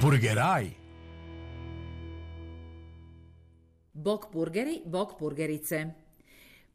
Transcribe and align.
Purgeraj. 0.00 0.70
Bok 3.92 4.32
purgeri, 4.32 4.82
bok 4.86 5.18
purgerice. 5.18 5.90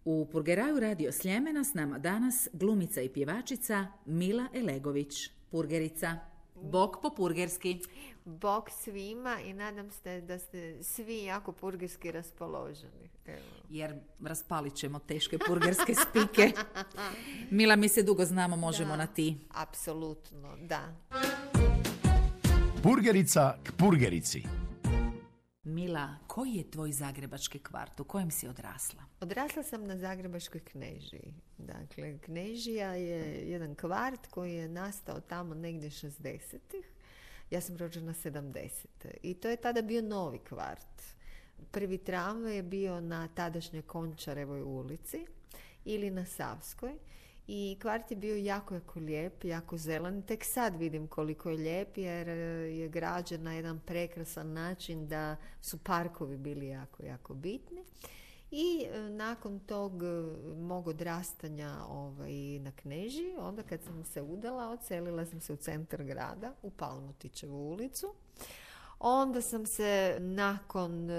U 0.06 0.28
Purgeraju 0.32 0.80
radio 0.80 1.12
Sljemena 1.12 1.64
s 1.64 1.74
nama 1.74 2.00
danas 2.00 2.48
glumica 2.54 3.02
i 3.02 3.10
pjevačica 3.10 3.88
Mila 4.06 4.48
Elegović, 4.54 5.30
purgerica. 5.52 6.18
Bok 6.56 7.02
po 7.02 7.10
purgerski. 7.10 7.80
Bok 8.26 8.70
svima 8.70 9.40
i 9.46 9.54
nadam 9.54 9.92
se 9.92 10.22
da 10.22 10.40
ste 10.40 10.84
svi 10.84 11.24
jako 11.24 11.52
purgerski 11.52 12.12
raspoloženi. 12.12 13.10
Evo. 13.26 13.40
Jer 13.70 13.96
raspalit 14.24 14.76
ćemo 14.76 15.00
teške 15.00 15.38
purgerske 15.48 15.96
spike. 15.96 16.52
Mila, 17.52 17.76
mi 17.76 17.90
se 17.90 18.04
dugo 18.04 18.26
znamo, 18.26 18.56
možemo 18.56 18.90
Da, 18.90 18.98
na 18.98 19.08
ti. 19.08 19.38
Apsolutno, 19.50 20.58
da. 20.62 20.96
Purgerica 22.86 23.58
k 23.64 23.72
purgerici. 23.78 24.44
Mila, 25.64 26.16
koji 26.28 26.52
je 26.54 26.72
tvoj 26.72 26.92
zagrebački 26.92 27.60
kvart? 27.60 28.00
U 28.00 28.04
kojem 28.04 28.32
si 28.32 28.48
odrasla? 28.48 29.04
Odrasla 29.20 29.64
sam 29.64 29.84
na 29.88 29.98
Zagrebačkoj 29.98 30.62
Knežiji. 30.62 31.34
Dakle, 31.58 32.18
Knežija 32.18 32.94
je 32.94 33.50
jedan 33.50 33.76
kvart 33.76 34.28
koji 34.28 34.54
je 34.54 34.70
nastao 34.70 35.20
tamo 35.20 35.56
negdje 35.56 35.90
60-ih. 35.90 36.86
Ja 37.52 37.62
sam 37.62 37.78
rođena 37.78 38.14
70. 38.14 38.70
I 39.24 39.34
to 39.34 39.50
je 39.50 39.56
tada 39.56 39.82
bio 39.82 40.02
novi 40.02 40.40
kvart. 40.40 41.02
Prvi 41.72 41.98
tramvaj 41.98 42.56
je 42.56 42.64
bio 42.64 43.02
na 43.02 43.28
tadašnjoj 43.28 43.82
Končarevoj 43.82 44.62
ulici 44.62 45.26
ili 45.86 46.10
na 46.10 46.26
Savskoj. 46.26 46.94
I 47.48 47.78
kvart 47.82 48.12
je 48.12 48.18
bio 48.18 48.36
jako, 48.36 48.74
jako 48.74 49.00
lijep, 49.00 49.44
jako 49.44 49.78
zelen. 49.78 50.22
Tek 50.22 50.44
sad 50.46 50.76
vidim 50.76 51.08
koliko 51.08 51.50
je 51.50 51.58
lijep 51.58 51.98
jer 51.98 52.30
e, 52.30 52.34
je 52.78 52.90
građen 52.90 53.44
na 53.44 53.54
jedan 53.54 53.80
prekrasan 53.80 54.54
način 54.54 55.08
da 55.08 55.36
su 55.62 55.78
parkovi 55.78 56.38
bili 56.38 56.68
jako, 56.68 57.04
jako 57.04 57.34
bitni. 57.34 57.84
I 58.52 58.86
e, 58.92 59.00
nakon 59.10 59.60
tog 59.60 60.04
e, 60.04 60.08
mog 60.56 60.88
odrastanja 60.88 61.76
ovaj, 61.90 62.60
na 62.60 62.72
Kneži, 62.72 63.34
onda 63.38 63.64
kad 63.64 63.84
sam 63.84 64.04
se 64.04 64.22
udala, 64.22 64.70
odselila 64.70 65.26
sam 65.26 65.42
se 65.42 65.54
u 65.54 65.56
centar 65.56 66.04
grada, 66.04 66.54
u 66.62 66.70
Palmotićevu 66.70 67.70
ulicu. 67.70 68.14
Onda 69.00 69.42
sam 69.42 69.66
se 69.66 70.18
nakon, 70.20 71.10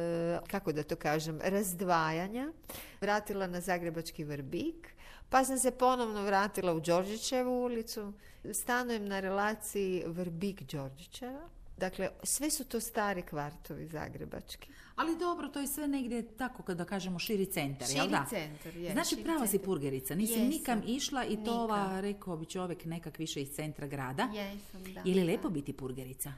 kako 0.47 0.73
da 0.73 0.83
to 0.83 0.97
kažem, 0.97 1.41
razdvajanja 1.43 2.53
vratila 3.01 3.47
na 3.47 3.61
Zagrebački 3.61 4.25
Vrbik, 4.25 4.96
pa 5.29 5.45
sam 5.45 5.59
se 5.59 5.71
ponovno 5.71 6.23
vratila 6.23 6.73
u 6.73 6.81
Đorđićevu 6.81 7.65
ulicu. 7.65 8.13
Stanujem 8.55 9.07
na 9.07 9.21
relaciji 9.21 10.05
Vrbik-Đorđićeva. 10.07 11.49
Dakle, 11.79 12.09
sve 12.23 12.51
su 12.51 12.65
to 12.65 12.81
stari 12.81 13.23
kvartovi 13.23 13.87
zagrebački. 13.87 14.69
Ali 14.97 15.17
dobro, 15.17 15.49
to 15.49 15.61
je 15.61 15.67
sve 15.67 15.89
negdje 15.89 16.23
tako 16.29 16.63
kada 16.63 16.85
kažemo 16.85 17.19
širi 17.19 17.47
centar, 17.47 17.89
jel 17.89 17.99
Širi 17.99 18.11
da? 18.11 18.27
centar, 18.29 18.77
je, 18.77 18.93
Znači 18.93 19.09
širi 19.09 19.23
prava 19.23 19.47
si 19.47 19.51
centar. 19.51 19.65
purgerica, 19.65 20.15
nisi 20.15 20.33
Jesam. 20.33 20.49
nikam 20.49 20.83
išla 20.87 21.25
i 21.25 21.45
to 21.45 21.55
ova, 21.55 22.01
rekao 22.01 22.37
bi 22.37 22.47
čovjek 22.47 22.85
nekak 22.85 23.19
više 23.19 23.43
iz 23.43 23.49
centra 23.51 23.87
grada. 23.87 24.23
Jesam, 24.25 24.85
da. 24.85 25.01
Je 25.05 25.15
li 25.15 25.25
lepo 25.25 25.49
biti 25.51 25.73
purgerica? 25.73 26.33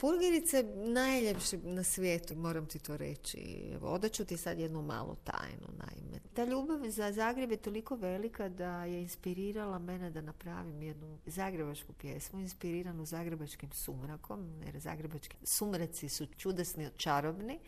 Purgerica 0.00 0.56
je 0.56 0.64
najljepše 0.76 1.58
na 1.58 1.84
svijetu, 1.84 2.34
moram 2.36 2.66
ti 2.66 2.78
to 2.78 2.96
reći. 2.96 3.70
Odaću 3.82 4.24
ti 4.24 4.36
sad 4.36 4.58
jednu 4.58 4.82
malu 4.82 5.16
tajnu, 5.24 5.66
naime. 5.78 6.20
Ta 6.34 6.44
ljubav 6.44 6.90
za 6.90 7.12
Zagreb 7.12 7.50
je 7.50 7.56
toliko 7.56 7.96
velika 7.96 8.48
da 8.48 8.84
je 8.84 9.02
inspirirala 9.02 9.78
mene 9.78 10.10
da 10.10 10.20
napravim 10.20 10.82
jednu 10.82 11.18
zagrebačku 11.26 11.92
pjesmu, 11.92 12.40
inspiriranu 12.40 13.04
zagrebačkim 13.06 13.72
sumrakom, 13.72 14.62
jer 14.66 14.78
zagrebački 14.78 15.36
sumraci 15.42 16.08
su 16.08 16.26
čudesni, 16.26 16.88
čarobni. 16.96 17.58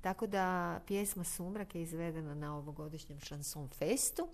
Tako 0.00 0.26
da 0.26 0.80
pjesma 0.86 1.24
Sumrak 1.24 1.74
je 1.74 1.82
izvedena 1.82 2.34
na 2.34 2.56
ovogodišnjem 2.56 3.20
Šanson 3.20 3.68
festu. 3.68 4.28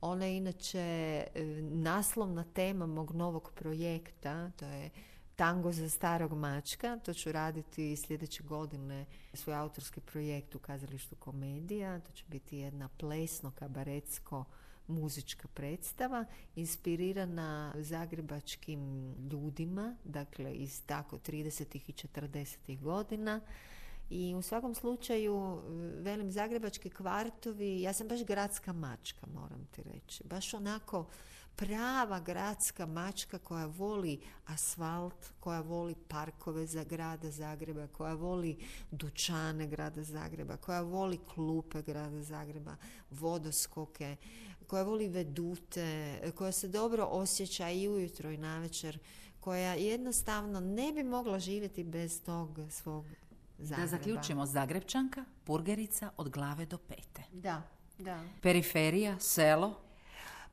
Ona 0.00 0.24
je 0.24 0.36
inače 0.36 0.78
e, 0.78 1.26
naslovna 1.62 2.44
tema 2.44 2.86
mog 2.86 3.14
novog 3.14 3.52
projekta, 3.54 4.50
to 4.50 4.64
je 4.64 4.90
Tango 5.36 5.72
za 5.72 5.88
starog 5.88 6.32
mačka, 6.32 6.98
to 7.04 7.14
ću 7.14 7.32
raditi 7.32 7.96
sljedeće 7.96 8.42
godine, 8.42 9.06
svoj 9.34 9.56
autorski 9.56 10.00
projekt 10.00 10.54
u 10.54 10.58
kazalištu 10.58 11.16
komedija, 11.16 12.00
to 12.00 12.12
će 12.12 12.24
biti 12.28 12.56
jedna 12.56 12.88
plesno-kabaretsko 12.98 14.44
muzička 14.86 15.48
predstava, 15.48 16.24
inspirirana 16.54 17.72
zagrebačkim 17.76 19.12
ljudima, 19.30 19.96
dakle 20.04 20.54
iz 20.54 20.82
tako 20.86 21.18
30. 21.18 21.76
i 21.86 21.92
40. 21.92 22.80
godina. 22.80 23.40
I 24.10 24.34
u 24.34 24.42
svakom 24.42 24.74
slučaju, 24.74 25.62
velim, 26.00 26.32
zagrebački 26.32 26.90
kvartovi, 26.90 27.80
ja 27.80 27.92
sam 27.92 28.08
baš 28.08 28.24
gradska 28.24 28.72
mačka, 28.72 29.26
moram 29.34 29.66
ti 29.70 29.82
reći. 29.82 30.24
Baš 30.24 30.54
onako 30.54 31.06
prava 31.56 32.20
gradska 32.20 32.86
mačka 32.86 33.38
koja 33.38 33.66
voli 33.66 34.20
asfalt, 34.46 35.32
koja 35.40 35.60
voli 35.60 35.94
parkove 36.08 36.66
za 36.66 36.84
grada 36.84 37.30
Zagreba, 37.30 37.86
koja 37.86 38.14
voli 38.14 38.56
dućane 38.90 39.66
grada 39.66 40.02
Zagreba, 40.02 40.56
koja 40.56 40.80
voli 40.80 41.18
klupe 41.34 41.82
grada 41.82 42.22
Zagreba, 42.22 42.76
vodoskoke, 43.10 44.16
koja 44.66 44.82
voli 44.82 45.08
vedute, 45.08 46.18
koja 46.34 46.52
se 46.52 46.68
dobro 46.68 47.04
osjeća 47.04 47.70
i 47.70 47.88
ujutro 47.88 48.30
i 48.30 48.36
navečer, 48.36 48.98
koja 49.40 49.74
jednostavno 49.74 50.60
ne 50.60 50.92
bi 50.92 51.02
mogla 51.02 51.38
živjeti 51.38 51.84
bez 51.84 52.22
tog 52.22 52.58
svog 52.70 53.04
Zagreba. 53.58 53.82
Da 53.82 53.86
zaključimo, 53.86 54.46
Zagrebčanka, 54.46 55.24
purgerica 55.44 56.10
od 56.16 56.28
glave 56.28 56.66
do 56.66 56.78
pete. 56.78 57.22
Da, 57.32 57.62
da. 57.98 58.24
Periferija, 58.42 59.18
selo, 59.18 59.85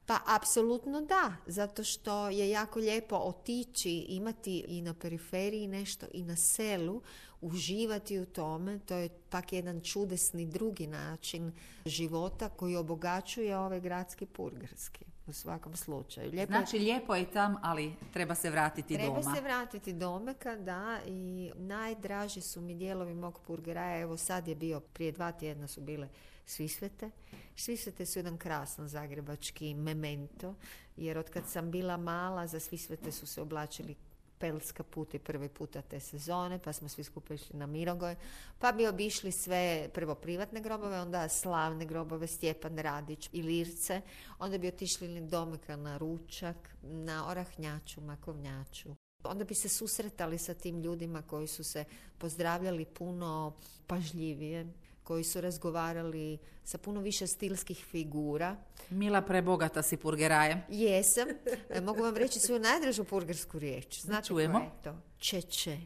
Pa 0.06 0.20
apsolutno 0.28 1.02
da, 1.02 1.34
zato 1.48 1.84
što 1.84 2.30
je 2.30 2.50
jako 2.50 2.80
lijepo 2.80 3.16
otići, 3.16 3.92
imati 4.00 4.60
i 4.60 4.82
na 4.82 4.94
periferiji 4.94 5.68
nešto 5.68 6.06
i 6.14 6.24
na 6.24 6.36
selu, 6.36 7.02
uživati 7.42 8.20
u 8.20 8.26
tome, 8.26 8.80
to 8.80 8.96
je 8.96 9.10
pak 9.30 9.54
jedan 9.54 9.82
čudesni 9.82 10.46
drugi 10.46 10.88
način 10.88 11.52
života 11.86 12.50
koji 12.50 12.76
obogaćuje 12.76 13.58
ovaj 13.58 13.80
gradski 13.80 14.26
purgerski 14.26 15.06
u 15.28 15.34
svakom 15.34 15.76
slučaju. 15.76 16.32
Lijepo 16.32 16.54
je- 16.54 16.58
Znači 16.58 16.80
lijepo 16.80 17.16
je 17.16 17.32
tam, 17.32 17.56
ali 17.62 17.94
treba 18.14 18.36
se 18.36 18.50
vratiti 18.50 18.94
Treba 18.94 19.20
doma. 19.20 19.36
se 19.36 19.42
vratiti 19.42 19.94
domeka, 19.94 20.56
da, 20.56 21.00
i 21.08 21.52
najdraži 21.56 22.42
su 22.42 22.62
mi 22.62 22.76
dijelovi 22.76 23.14
mog 23.16 23.40
purgeraja. 23.40 24.00
Evo 24.00 24.18
sad 24.18 24.48
je 24.48 24.56
bio, 24.56 24.80
prije 24.80 25.12
dva 25.12 25.32
tjedna 25.32 25.68
su 25.68 25.82
bile 25.82 26.10
Svisvete. 26.46 27.10
Svisvete 27.56 28.06
su 28.06 28.20
jedan 28.20 28.38
krasan 28.38 28.88
zagrebački 28.88 29.74
memento, 29.74 30.56
jer 30.98 31.18
od 31.18 31.30
kad 31.30 31.48
sam 31.48 31.72
bila 31.72 31.98
mala, 31.98 32.48
za 32.48 32.60
Svisvete 32.60 33.12
su 33.12 33.28
se 33.28 33.42
oblačili 33.42 33.96
pelska 34.44 34.84
puti 34.84 35.20
prvi 35.20 35.50
puta 35.50 35.82
te 35.82 36.00
sezone, 36.00 36.60
pa 36.60 36.74
smo 36.74 36.90
svi 36.90 37.04
skupa 37.04 37.34
išli 37.34 37.58
na 37.58 37.66
Mirogoj, 37.66 38.16
pa 38.60 38.72
bi 38.72 38.88
obišli 38.88 39.32
sve 39.32 39.90
prvo 39.94 40.16
privatne 40.16 40.62
grobove, 40.62 41.00
onda 41.02 41.30
slavne 41.30 41.86
grobove 41.86 42.28
Stjepan 42.28 42.78
Radić 42.78 43.30
i 43.32 43.42
Lirce, 43.42 44.02
onda 44.40 44.58
bi 44.58 44.68
otišli 44.68 45.22
domeka 45.22 45.76
na 45.76 45.98
Ručak, 45.98 46.76
na 46.82 47.30
Orahnjaču, 47.30 48.02
Makovnjaču. 48.02 48.96
Onda 49.24 49.44
bi 49.44 49.56
se 49.56 49.70
susretali 49.70 50.38
sa 50.38 50.54
tim 50.54 50.82
ljudima 50.82 51.22
koji 51.22 51.48
su 51.48 51.64
se 51.64 51.86
pozdravljali 52.18 52.86
puno 52.86 53.56
pažljivije, 53.88 54.68
koji 55.04 55.24
su 55.24 55.42
razgovarali 55.42 56.38
sa 56.64 56.78
puno 56.78 57.02
više 57.02 57.28
stilskih 57.28 57.86
figura. 57.86 58.56
Mila 58.90 59.22
prebogata 59.22 59.82
si 59.82 59.98
purgeraje. 59.98 60.64
Jesam. 60.70 61.28
E, 61.70 61.82
Mogu 61.82 62.02
vam 62.02 62.16
reći 62.18 62.40
svoju 62.40 62.60
najdražu 62.60 63.04
purgersku 63.04 63.60
riječ. 63.60 64.02
Znate 64.02 64.28
Čujemo. 64.28 64.60
je 64.60 64.70
to? 64.84 64.96
Čeče. 65.18 65.78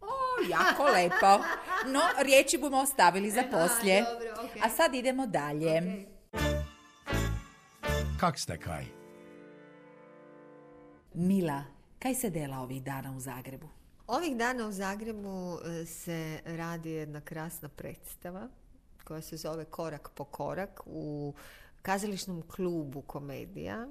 O, 0.00 0.06
jako 0.50 0.84
lepo. 0.84 1.44
No, 1.86 2.00
riječi 2.18 2.58
bomo 2.58 2.76
ostavili 2.78 3.30
za 3.30 3.42
poslije. 3.52 4.02
dobro, 4.02 4.44
okej. 4.44 4.62
A 4.64 4.68
sad 4.68 4.94
idemo 4.94 5.26
dalje. 5.26 5.82
Kak 8.20 8.38
ste 8.38 8.58
kaj? 8.58 8.84
Mila, 11.14 11.64
kaj 11.98 12.14
se 12.14 12.30
dela 12.30 12.58
ovih 12.58 12.82
dana 12.82 13.12
u 13.12 13.20
Zagrebu? 13.20 13.68
Ovih 14.08 14.36
dana 14.36 14.66
u 14.66 14.72
Zagrebu 14.72 15.58
e, 15.64 15.86
se 15.86 16.40
radi 16.44 16.90
jedna 16.90 17.20
krasna 17.20 17.68
predstava 17.68 18.48
koja 19.04 19.20
se 19.20 19.36
zove 19.36 19.64
Korak 19.64 20.10
po 20.14 20.24
korak 20.24 20.80
u 20.86 21.34
kazališnom 21.82 22.42
klubu 22.42 23.02
komedija. 23.02 23.86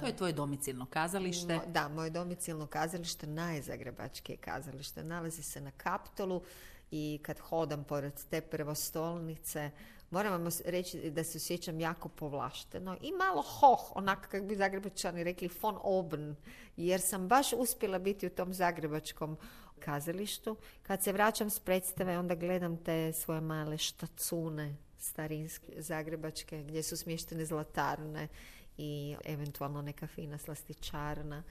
To 0.00 0.06
je 0.06 0.16
tvoje 0.16 0.32
domicilno 0.32 0.86
kazalište. 0.86 1.60
Da, 1.66 1.88
moje 1.88 2.10
domicilno 2.10 2.66
kazalište, 2.66 3.26
najzagrebačkije 3.26 4.36
kazalište, 4.36 5.04
nalazi 5.04 5.42
se 5.42 5.60
na 5.60 5.70
Kaptolu 5.70 6.42
i 6.90 7.20
kad 7.22 7.38
hodam 7.38 7.84
pored 7.84 8.12
te 8.30 8.40
prvostolnice, 8.40 9.70
moram 10.14 10.32
vam 10.32 10.52
reći 10.64 11.10
da 11.10 11.24
se 11.24 11.38
osjećam 11.38 11.80
jako 11.80 12.08
povlašteno 12.08 12.96
i 13.00 13.12
malo 13.12 13.42
hoh, 13.42 13.92
onako 13.94 14.22
kako 14.30 14.46
bi 14.46 14.56
zagrebačani 14.56 15.24
rekli 15.24 15.50
von 15.62 15.78
oben, 15.82 16.36
jer 16.76 17.00
sam 17.00 17.28
baš 17.28 17.52
uspjela 17.52 17.98
biti 17.98 18.26
u 18.26 18.30
tom 18.30 18.52
zagrebačkom 18.52 19.36
kazalištu. 19.80 20.56
Kad 20.82 21.02
se 21.02 21.12
vraćam 21.12 21.50
s 21.50 21.60
predstave, 21.60 22.18
onda 22.18 22.34
gledam 22.34 22.76
te 22.76 23.12
svoje 23.12 23.40
male 23.40 23.78
štacune 23.78 24.76
starinske, 24.98 25.82
zagrebačke, 25.82 26.62
gdje 26.62 26.82
su 26.82 26.96
smještene 26.96 27.46
zlatarne 27.46 28.28
i 28.76 29.16
eventualno 29.24 29.82
neka 29.82 30.06
fina 30.06 30.38
slastičarna 30.38 31.42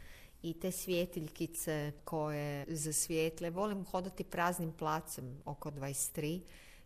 i 0.41 0.53
te 0.53 0.71
svjetiljkice 0.71 1.91
koje 2.03 2.65
zasvijetle. 2.67 3.49
Volim 3.49 3.85
hodati 3.85 4.23
praznim 4.23 4.71
placem 4.71 5.41
oko 5.45 5.71
23 5.71 6.41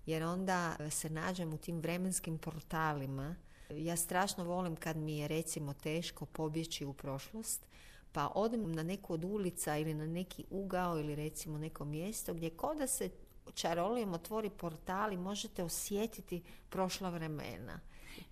jer 0.07 0.23
onda 0.23 0.75
se 0.89 1.09
nađem 1.09 1.53
u 1.53 1.57
tim 1.57 1.79
vremenskim 1.79 2.37
portalima. 2.37 3.35
Ja 3.69 3.95
strašno 3.95 4.43
volim 4.43 4.75
kad 4.75 4.97
mi 4.97 5.17
je 5.17 5.27
recimo 5.27 5.73
teško 5.73 6.25
pobjeći 6.25 6.85
u 6.85 6.93
prošlost 6.93 7.67
pa 8.11 8.31
odem 8.35 8.71
na 8.71 8.83
neku 8.83 9.13
od 9.13 9.23
ulica 9.23 9.77
ili 9.77 9.93
na 9.93 10.05
neki 10.05 10.45
ugao 10.49 10.99
ili 10.99 11.15
recimo 11.15 11.57
neko 11.57 11.85
mjesto 11.85 12.33
gdje 12.33 12.49
ko 12.49 12.75
da 12.75 12.87
se 12.87 13.09
čarolijom 13.53 14.13
otvori 14.13 14.49
portal 14.49 15.13
i 15.13 15.17
možete 15.17 15.63
osjetiti 15.63 16.43
prošla 16.69 17.09
vremena. 17.09 17.79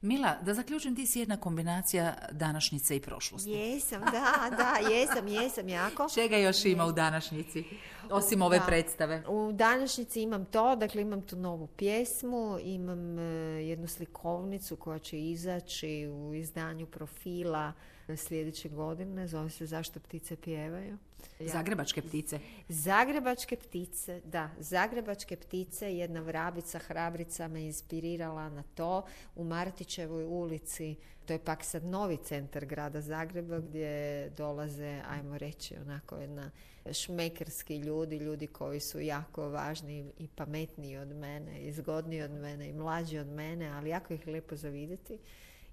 Mila, 0.01 0.37
da 0.41 0.53
zaključim, 0.53 0.95
ti 0.95 1.05
si 1.05 1.19
jedna 1.19 1.37
kombinacija 1.37 2.15
današnjice 2.31 2.95
i 2.95 2.99
prošlosti. 2.99 3.49
Jesam, 3.49 4.01
da, 4.01 4.55
da, 4.57 4.89
jesam, 4.89 5.27
jesam 5.27 5.69
jako. 5.69 6.07
Čega 6.13 6.37
još 6.37 6.65
ima 6.65 6.85
u 6.85 6.91
današnjici, 6.91 7.63
osim 8.11 8.41
ove 8.41 8.59
Da. 8.59 8.65
predstave? 8.65 9.23
U 9.27 9.51
današnjici 9.51 10.21
imam 10.21 10.45
to, 10.45 10.75
dakle 10.75 11.01
imam 11.01 11.21
tu 11.21 11.35
novu 11.35 11.67
pjesmu, 11.67 12.57
imam 12.63 13.19
e, 13.19 13.21
jednu 13.65 13.87
slikovnicu 13.87 14.75
koja 14.75 14.99
će 14.99 15.19
izaći 15.21 16.07
u 16.07 16.33
izdanju 16.33 16.85
profila 16.85 17.73
sljedeće 18.15 18.69
godine, 18.69 19.27
zove 19.27 19.49
se 19.49 19.65
Zašto 19.65 19.99
ptice 19.99 20.35
pjevaju. 20.35 20.97
Ja- 21.39 21.47
Zagrebačke 21.47 22.01
ptice. 22.01 22.39
Zagrebačke 22.69 23.55
ptice, 23.55 24.21
da, 24.25 24.49
Zagrebačke 24.59 25.35
ptice, 25.35 25.95
jedna 25.97 26.19
vrabica, 26.19 26.79
hrabrica 26.79 27.47
me 27.47 27.65
inspirirala 27.65 28.49
na 28.49 28.63
to 28.75 29.05
u 29.35 29.43
Martićevoj 29.43 30.23
ulici. 30.23 30.95
To 31.25 31.33
je 31.33 31.39
pak 31.39 31.63
sad 31.63 31.85
novi 31.85 32.17
centar 32.17 32.65
grada 32.65 33.01
Zagreba 33.01 33.59
gdje 33.59 34.29
dolaze, 34.29 35.01
ajmo 35.09 35.37
reći, 35.37 35.75
onako 35.81 36.15
jedna 36.15 36.51
šmekerski 36.93 37.77
ljudi, 37.77 38.17
ljudi 38.17 38.47
koji 38.47 38.79
su 38.79 38.99
jako 38.99 39.49
važni 39.49 40.11
i 40.19 40.27
pametniji 40.27 40.97
od 40.97 41.07
mene, 41.15 41.61
i 41.61 41.71
zgodniji 41.73 42.21
od 42.21 42.31
mene 42.31 42.69
i 42.69 42.73
mlađi 42.73 43.17
od 43.17 43.27
mene, 43.27 43.67
ali 43.69 43.89
jako 43.89 44.13
ih 44.13 44.27
lijepo 44.27 44.55
za 44.55 44.69
vidjeti. 44.69 45.19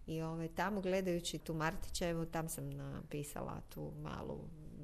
I 0.07 0.23
ovaj, 0.23 0.49
tamo 0.49 0.81
gledajući 0.81 1.39
tu 1.39 1.55
Martićevu, 1.55 2.27
tam 2.27 2.49
sam 2.49 2.71
napisala 2.71 3.61
tu 3.75 3.93
malu 4.03 4.39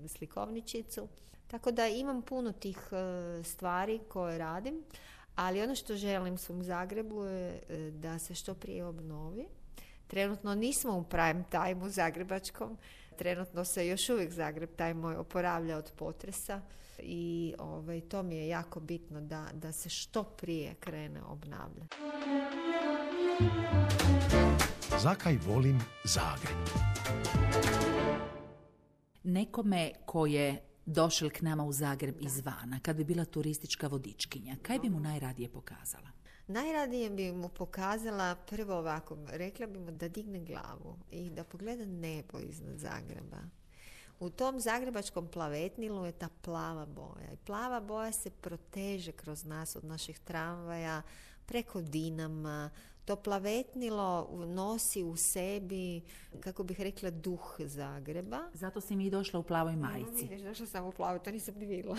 slikovničicu. 0.08 1.08
Tako 1.46 1.70
da 1.70 1.86
imam 1.86 2.22
puno 2.22 2.52
tih 2.52 2.78
e, 2.92 3.42
stvari 3.44 4.00
koje 4.08 4.38
radim, 4.38 4.82
ali 5.34 5.62
ono 5.62 5.74
što 5.74 5.96
želim 5.96 6.38
svom 6.38 6.62
Zagrebu 6.62 7.24
je 7.24 7.62
e, 7.68 7.90
da 7.90 8.18
se 8.18 8.34
što 8.34 8.54
prije 8.54 8.84
obnovi. 8.84 9.46
Trenutno 10.06 10.54
nismo 10.54 10.96
u 10.96 11.04
prime 11.04 11.44
time 11.50 11.90
zagrebačkom, 11.90 12.78
trenutno 13.18 13.64
se 13.64 13.86
još 13.86 14.08
uvijek 14.08 14.32
Zagreb 14.32 14.70
taj 14.76 14.94
moj 14.94 15.16
oporavlja 15.16 15.76
od 15.76 15.92
potresa 15.96 16.60
i 16.98 17.54
ovaj, 17.58 18.00
to 18.00 18.22
mi 18.22 18.36
je 18.36 18.48
jako 18.48 18.80
bitno 18.80 19.20
da, 19.20 19.46
da 19.52 19.72
se 19.72 19.88
što 19.88 20.24
prije 20.24 20.74
krene 20.74 21.22
obnavljati. 21.22 21.96
Zakaj 25.02 25.38
volim 25.46 25.78
Zagreb? 26.04 26.58
Nekome 29.24 29.90
ko 30.06 30.26
je 30.26 30.62
došel 30.86 31.30
k 31.30 31.42
nama 31.42 31.64
u 31.64 31.72
Zagreb 31.72 32.16
izvana, 32.20 32.80
kad 32.82 32.96
bi 32.96 33.04
bila 33.04 33.24
turistička 33.24 33.86
vodičkinja, 33.86 34.56
kaj 34.62 34.78
bi 34.78 34.90
mu 34.90 35.00
najradije 35.00 35.48
pokazala? 35.48 36.08
Najradije 36.46 37.10
bi 37.10 37.32
mu 37.32 37.48
pokazala 37.48 38.34
prvo 38.34 38.74
ovako, 38.74 39.18
rekla 39.28 39.66
bi 39.66 39.78
mu 39.78 39.90
da 39.90 40.08
digne 40.08 40.40
glavu 40.40 40.98
i 41.10 41.30
da 41.30 41.44
pogleda 41.44 41.84
nebo 41.84 42.38
iznad 42.38 42.78
Zagreba. 42.78 43.38
U 44.20 44.30
tom 44.30 44.60
zagrebačkom 44.60 45.28
plavetnilu 45.28 46.04
je 46.04 46.12
ta 46.12 46.28
plava 46.42 46.86
boja. 46.86 47.32
I 47.32 47.36
plava 47.36 47.80
boja 47.80 48.12
se 48.12 48.30
proteže 48.30 49.12
kroz 49.12 49.44
nas 49.44 49.76
od 49.76 49.84
naših 49.84 50.18
tramvaja, 50.18 51.02
preko 51.46 51.80
Dinama. 51.80 52.70
To 53.04 53.16
plavetnilo 53.16 54.30
nosi 54.46 55.02
u 55.02 55.16
sebi, 55.16 56.00
kako 56.40 56.62
bih 56.62 56.80
rekla, 56.80 57.10
duh 57.10 57.56
Zagreba. 57.58 58.40
Zato 58.54 58.80
si 58.80 58.96
mi 58.96 59.06
i 59.06 59.10
došla 59.10 59.40
u 59.40 59.42
plavoj 59.42 59.76
majici. 59.76 60.22
Vidiš, 60.22 60.40
došla 60.40 60.66
sam 60.66 60.86
u 60.86 60.92
plavu, 60.92 61.18
to 61.18 61.30
nisam 61.30 61.54
ni 61.54 61.66
vidjela. 61.66 61.96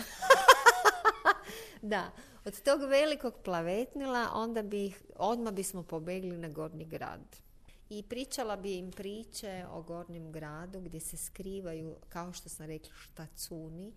da, 1.82 2.10
od 2.44 2.60
tog 2.60 2.80
velikog 2.80 3.34
plavetnila 3.44 4.28
onda 4.34 4.62
bi, 4.62 4.92
odmah 5.16 5.52
bismo 5.52 5.82
pobegli 5.82 6.38
na 6.38 6.48
Gornji 6.48 6.84
grad. 6.84 7.49
I 7.90 8.02
pričala 8.02 8.56
bi 8.56 8.76
im 8.76 8.90
priče 8.90 9.66
o 9.70 9.82
Gornjem 9.82 10.32
gradu 10.32 10.80
gdje 10.80 11.00
se 11.00 11.16
skrivaju, 11.16 11.96
kao 12.08 12.32
što 12.32 12.48
sam 12.48 12.66
rekla, 12.66 12.92
štacuni 12.94 13.92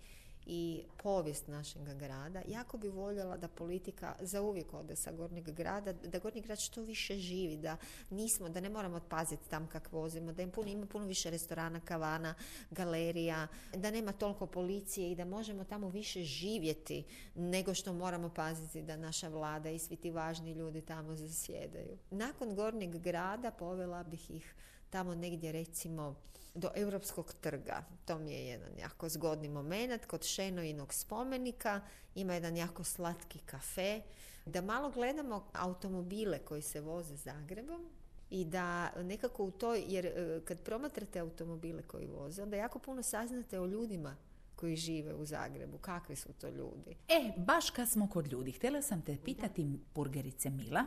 i 0.45 0.83
povijest 1.03 1.47
našeg 1.47 1.81
grada. 1.99 2.41
Jako 2.47 2.77
bi 2.77 2.89
voljela 2.89 3.37
da 3.37 3.47
politika 3.47 4.15
zauvijek 4.21 4.73
ode 4.73 4.95
sa 4.95 5.11
Gornjeg 5.11 5.51
grada, 5.51 5.93
da 5.93 6.19
Gornji 6.19 6.41
grad 6.41 6.59
što 6.59 6.81
više 6.81 7.17
živi, 7.17 7.57
da 7.57 7.77
nismo, 8.09 8.49
da 8.49 8.59
ne 8.59 8.69
moramo 8.69 8.99
paziti 9.09 9.49
tam 9.49 9.67
kak 9.67 9.91
vozimo, 9.91 10.31
da 10.31 10.41
im 10.41 10.51
puno, 10.51 10.69
ima 10.69 10.85
puno 10.85 11.05
više 11.05 11.29
restorana, 11.29 11.79
kavana, 11.79 12.35
galerija, 12.71 13.47
da 13.75 13.91
nema 13.91 14.11
toliko 14.11 14.47
policije 14.47 15.11
i 15.11 15.15
da 15.15 15.25
možemo 15.25 15.63
tamo 15.63 15.89
više 15.89 16.23
živjeti 16.23 17.03
nego 17.35 17.73
što 17.73 17.93
moramo 17.93 18.29
paziti 18.29 18.81
da 18.81 18.97
naša 18.97 19.27
vlada 19.27 19.69
i 19.69 19.79
svi 19.79 19.95
ti 19.95 20.11
važni 20.11 20.51
ljudi 20.51 20.81
tamo 20.81 21.15
zasjedaju. 21.15 21.97
Nakon 22.11 22.55
Gornjeg 22.55 22.97
grada 22.97 23.51
povela 23.51 24.03
bih 24.03 24.31
ih 24.31 24.55
tamo 24.89 25.15
negdje 25.15 25.51
recimo 25.51 26.15
do 26.53 26.69
Europskog 26.75 27.33
trga. 27.41 27.83
To 28.05 28.19
mi 28.19 28.31
je 28.31 28.47
jedan 28.47 28.77
jako 28.79 29.09
zgodni 29.09 29.49
moment. 29.49 30.05
Kod 30.05 30.23
Šenojinog 30.23 30.93
spomenika 30.93 31.81
ima 32.15 32.33
jedan 32.33 32.57
jako 32.57 32.83
slatki 32.83 33.39
kafe. 33.39 34.01
Da 34.45 34.61
malo 34.61 34.91
gledamo 34.91 35.45
automobile 35.53 36.39
koji 36.39 36.61
se 36.61 36.81
voze 36.81 37.15
Zagrebom 37.15 37.89
i 38.29 38.45
da 38.45 38.91
nekako 39.03 39.43
u 39.43 39.51
toj, 39.51 39.83
jer 39.87 40.05
e, 40.05 40.41
kad 40.45 40.59
promatrate 40.59 41.19
automobile 41.19 41.81
koji 41.81 42.07
voze, 42.07 42.43
onda 42.43 42.57
jako 42.57 42.79
puno 42.79 43.03
saznate 43.03 43.59
o 43.59 43.65
ljudima 43.65 44.15
koji 44.55 44.75
žive 44.75 45.13
u 45.13 45.25
Zagrebu. 45.25 45.77
Kakvi 45.77 46.15
su 46.15 46.33
to 46.33 46.49
ljudi? 46.49 46.95
E, 47.07 47.31
baš 47.37 47.69
kad 47.69 47.89
smo 47.89 48.07
kod 48.07 48.31
ljudi, 48.31 48.51
htjela 48.51 48.81
sam 48.81 49.01
te 49.01 49.17
pitati, 49.25 49.79
purgerice 49.93 50.49
Mila, 50.49 50.85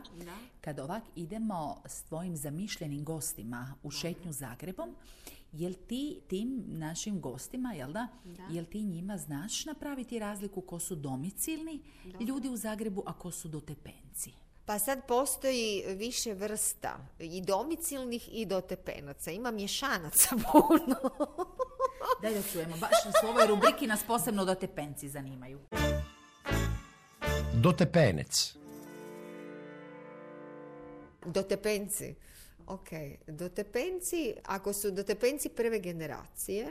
kad 0.61 0.79
ovak 0.79 1.03
idemo 1.15 1.81
s 1.85 2.03
tvojim 2.03 2.37
zamišljenim 2.37 3.03
gostima 3.03 3.73
u 3.83 3.91
šetnju 3.91 4.31
Zagrebom, 4.31 4.95
jel 5.57 5.73
ti 5.87 6.21
tim 6.27 6.63
našim 6.67 7.21
gostima, 7.21 7.73
jel 7.73 7.91
da, 7.91 8.07
jel 8.49 8.65
ti 8.65 8.83
njima 8.83 9.17
znaš 9.17 9.65
napraviti 9.65 10.19
razliku 10.19 10.61
ko 10.61 10.79
su 10.79 10.95
domicilni 10.95 11.79
ljudi 12.19 12.49
u 12.49 12.57
Zagrebu, 12.57 13.03
a 13.05 13.13
ko 13.13 13.31
su 13.31 13.47
dotepenci? 13.47 14.31
Pa 14.65 14.79
sad 14.79 15.07
postoji 15.07 15.83
više 15.95 16.33
vrsta 16.33 16.97
i 17.19 17.41
domicilnih 17.41 18.29
i 18.31 18.45
dotepenaca. 18.45 19.31
Ima 19.31 19.51
mješanaca 19.51 20.29
puno. 20.51 21.29
Daj 22.21 22.33
da 22.33 22.41
čujemo, 22.51 22.77
baš 22.77 23.23
u 23.23 23.27
ovoj 23.27 23.47
rubriki 23.47 23.87
nas 23.87 24.03
posebno 24.07 24.45
dotepenci 24.45 25.09
zanimaju. 25.09 25.59
Dotepenec. 27.53 28.55
Dotepenci. 31.25 32.15
Ok, 32.67 32.89
dotepenci, 33.27 34.33
ako 34.45 34.73
su 34.73 34.91
dotepenci 34.91 35.49
prve 35.49 35.79
generacije, 35.79 36.67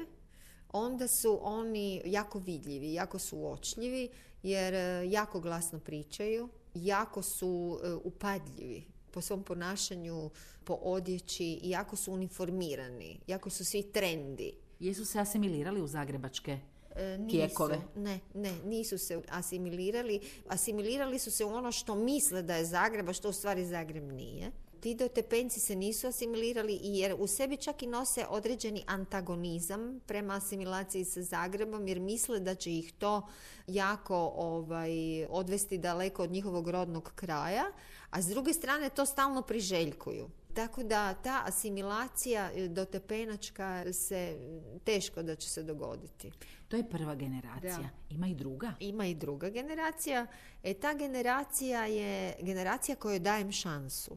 onda 0.72 1.08
su 1.08 1.38
oni 1.42 2.02
jako 2.04 2.38
vidljivi, 2.38 2.92
jako 2.92 3.18
su 3.18 3.38
uočljivi, 3.38 4.08
jer 4.42 4.74
e, 4.74 5.10
jako 5.10 5.40
glasno 5.40 5.78
pričaju, 5.78 6.48
jako 6.74 7.22
su 7.22 7.80
e, 7.84 7.92
upadljivi 7.92 8.84
po 9.10 9.20
svom 9.20 9.42
ponašanju, 9.42 10.30
po 10.64 10.74
odjeći 10.74 11.60
jako 11.62 11.96
su 11.96 12.12
uniformirani, 12.12 13.20
jako 13.26 13.50
su 13.50 13.64
svi 13.64 13.82
trendi. 13.82 14.52
Jesu 14.80 15.04
se 15.04 15.20
asimilirali 15.20 15.82
u 15.82 15.86
zagrebačke 15.86 16.58
e, 16.96 17.18
nisu, 17.18 17.30
Tijekove. 17.30 17.78
Ne, 17.96 18.20
ne, 18.34 18.52
nisu 18.64 18.98
se 18.98 19.22
asimilirali. 19.28 20.20
Asimilirali 20.48 21.18
su 21.18 21.30
se 21.30 21.44
u 21.44 21.48
ono 21.48 21.72
što 21.72 21.94
misle 21.94 22.42
da 22.42 22.56
je 22.56 22.64
Zagreb, 22.64 23.08
a 23.08 23.12
što 23.12 23.28
u 23.28 23.32
stvari 23.32 23.66
Zagreb 23.66 24.12
nije. 24.12 24.50
Ti 24.86 24.94
dotepenci 24.94 25.60
se 25.60 25.76
nisu 25.76 26.06
asimilirali 26.06 26.78
jer 26.82 27.14
u 27.18 27.26
sebi 27.26 27.56
čak 27.56 27.82
i 27.82 27.86
nose 27.86 28.26
određeni 28.28 28.84
antagonizam 28.86 30.00
prema 30.06 30.34
asimilaciji 30.34 31.04
sa 31.04 31.22
Zagrebom 31.22 31.88
jer 31.88 32.00
misle 32.00 32.40
da 32.40 32.54
će 32.54 32.78
ih 32.78 32.92
to 32.92 33.28
jako 33.66 34.32
ovaj, 34.36 35.26
odvesti 35.28 35.78
daleko 35.78 36.22
od 36.22 36.30
njihovog 36.30 36.68
rodnog 36.68 37.12
kraja, 37.14 37.64
a 38.10 38.22
s 38.22 38.26
druge 38.26 38.52
strane 38.52 38.90
to 38.90 39.06
stalno 39.06 39.42
priželjkuju. 39.42 40.30
Tako 40.54 40.82
da 40.82 41.14
ta 41.14 41.42
asimilacija 41.46 42.50
e, 42.54 42.68
dotepenačka 42.68 43.92
se 43.92 44.38
teško 44.84 45.22
da 45.22 45.34
će 45.34 45.50
se 45.50 45.62
dogoditi. 45.62 46.32
To 46.68 46.76
je 46.76 46.88
prva 46.90 47.14
generacija. 47.14 47.78
Da. 47.78 48.14
Ima 48.14 48.26
i 48.26 48.34
druga. 48.34 48.72
Ima 48.80 49.06
i 49.06 49.14
druga 49.14 49.50
generacija. 49.50 50.26
E 50.62 50.74
ta 50.74 50.94
generacija 50.94 51.86
je 51.86 52.36
generacija 52.40 52.96
kojoj 52.96 53.18
dajem 53.18 53.52
šansu. 53.52 54.16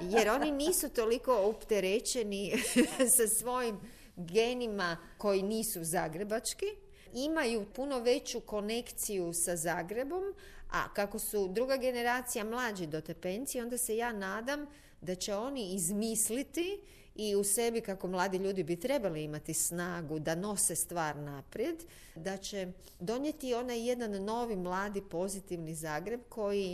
Jer 0.00 0.28
oni 0.28 0.50
nisu 0.50 0.88
toliko 0.88 1.36
opterećeni 1.36 2.52
sa 3.16 3.28
svojim 3.38 3.80
genima 4.16 4.96
koji 5.18 5.42
nisu 5.42 5.84
zagrebački. 5.84 6.66
Imaju 7.12 7.66
puno 7.74 7.98
veću 7.98 8.40
konekciju 8.40 9.32
sa 9.32 9.56
Zagrebom, 9.56 10.34
a 10.70 10.94
kako 10.94 11.18
su 11.18 11.48
druga 11.48 11.76
generacija 11.76 12.44
mlađi 12.44 12.86
dotepenci, 12.86 13.60
onda 13.60 13.78
se 13.78 13.96
ja 13.96 14.12
nadam 14.12 14.66
da 15.00 15.14
će 15.14 15.34
oni 15.34 15.74
izmisliti 15.74 16.80
i 17.14 17.36
u 17.36 17.44
sebi 17.44 17.80
kako 17.80 18.08
mladi 18.08 18.38
ljudi 18.38 18.62
bi 18.62 18.80
trebali 18.80 19.24
imati 19.24 19.54
snagu 19.54 20.18
da 20.18 20.34
nose 20.34 20.76
stvar 20.76 21.16
naprijed, 21.16 21.76
da 22.16 22.36
će 22.36 22.72
donijeti 23.00 23.54
onaj 23.54 23.88
jedan 23.88 24.24
novi 24.24 24.56
mladi 24.56 25.02
pozitivni 25.10 25.74
Zagreb 25.74 26.20
koji 26.28 26.64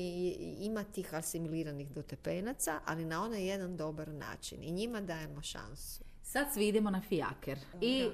ima 0.61 0.85
tih 0.85 1.15
asimiliranih 1.15 1.91
dotepenaca, 1.91 2.81
ali 2.87 3.05
na 3.05 3.25
onaj 3.25 3.43
jedan 3.43 3.77
dobar 3.77 4.09
način 4.09 4.63
i 4.63 4.71
njima 4.71 5.01
dajemo 5.01 5.43
šansu. 5.43 6.05
Sad 6.23 6.47
svi 6.55 6.69
idemo 6.69 6.91
na 6.91 7.01
fijaker. 7.09 7.59
I 7.81 8.09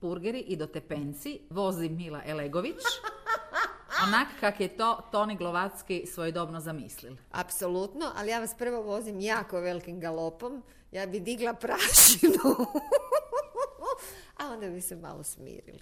purgeri 0.00 0.40
i 0.40 0.56
dotepenci 0.56 1.40
vozi 1.50 1.88
Mila 1.88 2.22
Elegović. 2.26 2.76
Onak 4.06 4.28
kak 4.40 4.60
je 4.60 4.76
to 4.76 5.08
Toni 5.12 5.36
Glovacki 5.36 6.06
svojedobno 6.06 6.60
zamislil. 6.60 7.16
Apsolutno, 7.30 8.12
ali 8.16 8.30
ja 8.30 8.40
vas 8.40 8.54
prvo 8.54 8.82
vozim 8.82 9.20
jako 9.20 9.60
velikim 9.60 10.00
galopom. 10.00 10.62
Ja 10.92 11.06
bi 11.06 11.20
digla 11.20 11.54
prašinu. 11.54 12.66
A 14.40 14.52
onda 14.52 14.68
bi 14.68 14.80
se 14.80 14.96
malo 14.96 15.22
smirili. 15.22 15.80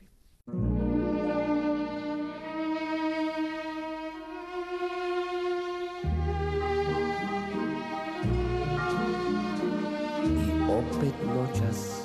I 10.24 10.62
opet 10.70 11.14
noćas, 11.26 12.02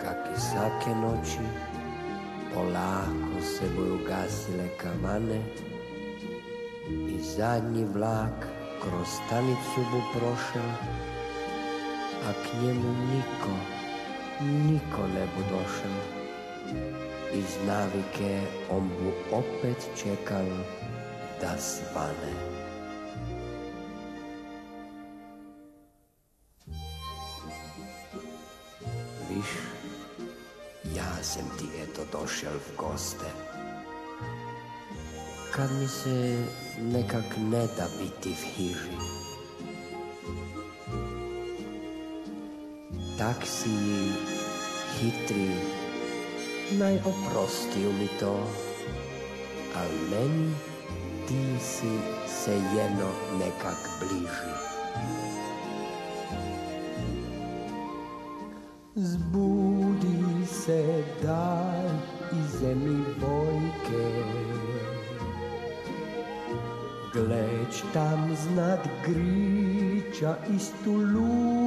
kak 0.00 0.36
i 0.36 0.40
svake 0.40 0.90
noći, 1.00 1.38
polako 2.54 3.42
se 3.42 3.64
boju 3.76 3.98
gasile 4.08 4.68
kavane 4.76 5.42
i 6.88 7.20
zadnji 7.36 7.84
vlak 7.84 8.46
kroz 8.82 9.08
stanicu 9.08 9.90
bu 9.92 10.18
prošel, 10.18 10.70
a 12.28 12.32
k 12.32 12.62
njemu 12.62 12.92
niko, 12.92 13.54
niko 14.40 15.06
ne 15.14 15.26
bu 15.36 15.42
došel. 15.50 15.96
Iz 17.34 17.56
navike 17.66 18.40
on 18.70 18.88
bu 18.88 19.36
opet 19.36 19.88
čekal 20.02 20.46
da 21.40 21.58
svane. 21.58 22.32
Viš, 29.28 29.50
ja 30.96 31.22
sam 31.22 31.50
ti 31.58 31.64
eto 31.82 32.02
došel 32.12 32.52
v 32.52 32.76
goste. 32.76 33.30
Kad 35.52 35.70
mi 35.80 35.88
se 35.88 36.44
nekak 36.78 37.36
ne 37.36 37.66
da 37.76 37.86
biti 37.98 38.30
v 38.30 38.44
hiži. 38.56 39.37
Taksiji, 43.18 44.12
hitri, 44.98 45.50
naj 46.78 46.98
oprostiju 46.98 47.92
mi 47.92 48.08
to, 48.20 48.34
al 49.74 49.90
meni 50.10 50.54
ti 51.28 51.42
si 51.60 51.98
se 52.26 52.52
jedno 52.52 53.10
nekak 53.38 53.90
bliži. 54.00 54.54
Zbudi 58.94 60.46
se 60.46 61.04
daj 61.22 61.90
i 62.32 62.58
zemlji 62.60 63.04
bojke 63.20 64.22
Gleć 67.12 67.82
tam 67.92 68.36
znad 68.36 68.88
griča 69.06 70.36
istu 70.56 70.92
lunu 70.92 71.57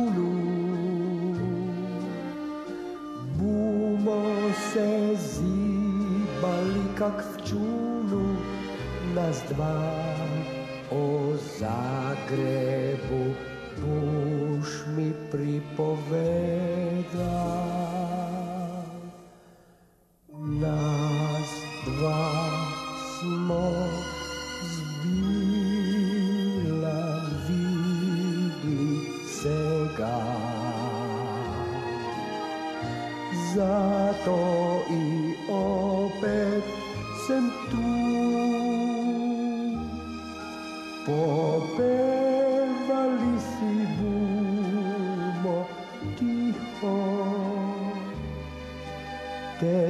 kak 7.02 7.18
v 7.18 7.36
čunu 7.50 8.38
Nas 9.18 9.42
dva. 9.50 9.82
O 10.94 11.34
Zagrebu 11.58 13.34
Buš 13.82 14.86
mi 14.94 15.10
pripoveda 15.34 16.61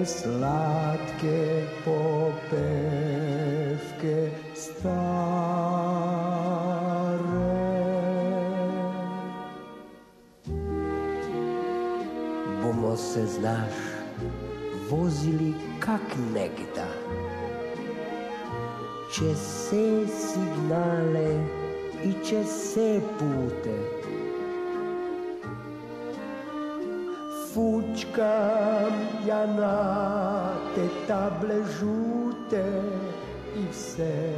Te 0.02 0.08
slatke 0.08 1.42
popevke 1.86 2.62
stare 4.56 4.82
Bomo 12.64 12.98
se, 12.98 13.26
znaš, 13.26 13.74
vozili 14.90 15.54
kak 15.80 16.18
negda 16.34 16.88
Čez 19.14 19.38
vse 19.38 20.08
signale 20.18 21.32
i 22.04 22.14
čez 22.26 22.48
vse 22.48 23.02
pute 23.20 23.78
Fučkam 27.54 28.81
Яна, 29.26 30.56
те 30.76 30.88
табле 31.08 31.64
жуте 31.80 32.84
і 33.56 33.72
все 33.72 34.34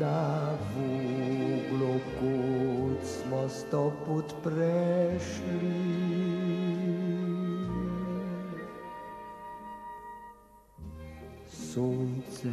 на 0.00 0.58
вуглоку 0.74 2.36
смо 3.04 3.48
стопут 3.48 4.34
прешлі. 4.42 5.90
Sunce, 11.70 12.52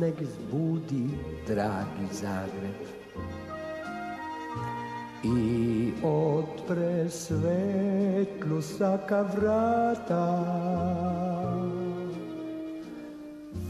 nek 0.00 0.16
zbudi, 0.34 1.04
dragi 1.46 2.06
Zagreb. 2.20 3.05
I 5.38 5.92
otpre 6.02 7.10
svetlu 7.10 8.62
svaka 8.62 9.22
vrata 9.22 10.26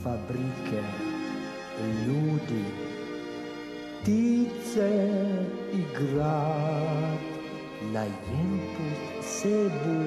fabrike, 0.07 0.83
ljudi, 2.07 2.65
ptice 4.03 4.91
i 5.73 5.81
grad. 5.99 7.23
Na 7.93 8.03
jen 8.03 8.61
put 8.77 9.25
sebu 9.25 10.01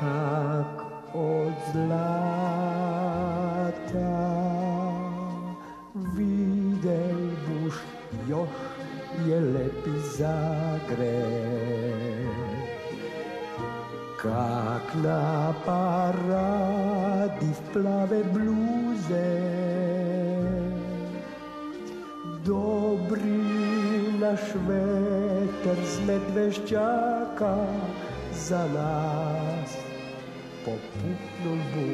kak 0.00 0.76
od 1.14 1.54
zlata. 1.72 3.00
Videl 6.16 7.20
buš 7.46 7.74
još 8.28 8.59
je 9.26 9.40
lepi 9.40 9.94
Zagreb 10.16 11.50
Kak 14.20 14.94
na 15.00 15.48
paradi 15.64 17.48
v 17.48 17.60
plave 17.72 18.20
bluze. 18.36 19.32
Dobri 22.44 23.40
naš 24.20 24.44
veter 24.68 25.78
z 25.88 25.96
medveščaka 26.04 27.56
za 28.36 28.60
nas 28.76 29.72
popuhnul 30.68 31.60
bu 31.72 31.88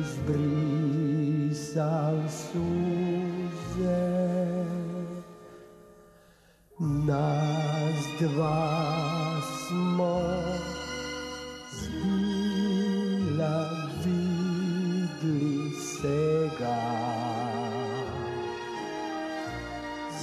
izbrisal 0.00 0.96
suze 2.32 4.19
nas 6.80 8.08
dva 8.18 9.40
smo 9.42 10.20
zbila 11.72 13.56
vidli 14.04 15.70
sega. 15.76 16.80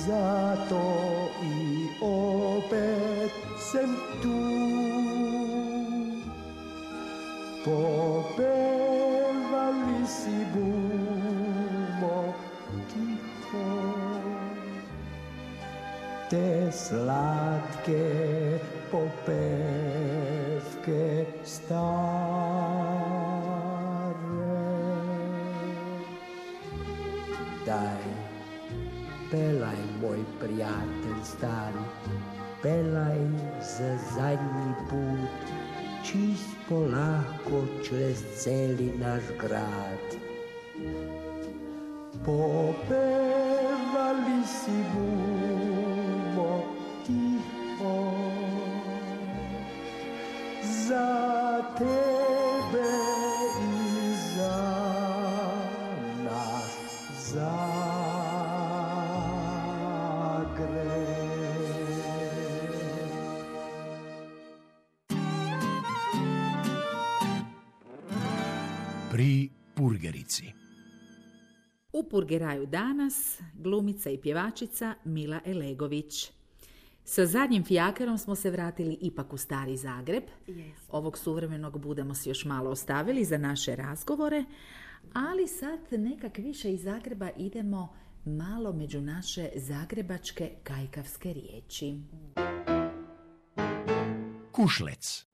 Zato 0.06 0.86
i 1.44 1.88
opet 2.02 3.32
sem 3.72 3.90
tu. 4.22 4.42
Popevali 7.66 8.48
si 10.08 10.38
bumo 10.54 10.77
slatke 16.78 18.06
popevke 18.92 19.66
stare. 21.44 21.88
Daj 27.66 28.04
pelaj 29.32 29.82
moj 30.02 30.22
prijatelj 30.40 31.22
stari 31.24 31.86
pelaj 32.62 33.22
za 33.62 33.92
zadnji 34.16 34.74
put 34.90 35.44
čist 36.04 36.50
polako 36.70 37.60
čez 37.84 38.18
celi 38.44 38.90
naš 39.00 39.24
grad. 39.42 40.08
Popevali 42.26 42.78
si 44.46 44.78
bumo 44.94 45.27
U 72.08 72.10
Purgeraju 72.10 72.66
danas 72.66 73.42
glumica 73.54 74.10
i 74.10 74.18
pjevačica 74.18 74.94
Mila 75.04 75.40
Elegović. 75.46 76.32
Sa 77.04 77.26
zadnjim 77.26 77.64
fijakerom 77.64 78.18
smo 78.18 78.36
se 78.36 78.52
vratili 78.52 78.98
ipak 79.02 79.34
u 79.34 79.38
stari 79.38 79.78
Zagreb. 79.78 80.24
Ovog 80.90 81.18
suvremenog 81.18 81.80
budemo 81.80 82.16
si 82.16 82.30
još 82.30 82.46
malo 82.46 82.70
ostavili 82.70 83.26
za 83.26 83.38
naše 83.38 83.76
razgovore, 83.76 84.44
ali 85.14 85.48
sad 85.48 85.80
nekak 85.92 86.38
više 86.38 86.74
iz 86.74 86.84
Zagreba 86.84 87.30
idemo 87.38 87.94
malo 88.26 88.74
među 88.74 89.02
naše 89.02 89.50
zagrebačke 89.56 90.52
kajkavske 90.64 91.34
riječi. 91.34 92.00
Kušlec. 94.52 95.26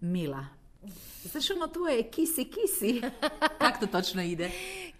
Mila. 0.00 0.63
Znaš 1.34 1.50
ono 1.50 1.66
tvoje 1.68 2.02
kisi 2.04 2.44
kisi? 2.46 3.00
Kak 3.58 3.80
to 3.80 3.86
točno 3.88 4.22
ide? 4.22 4.50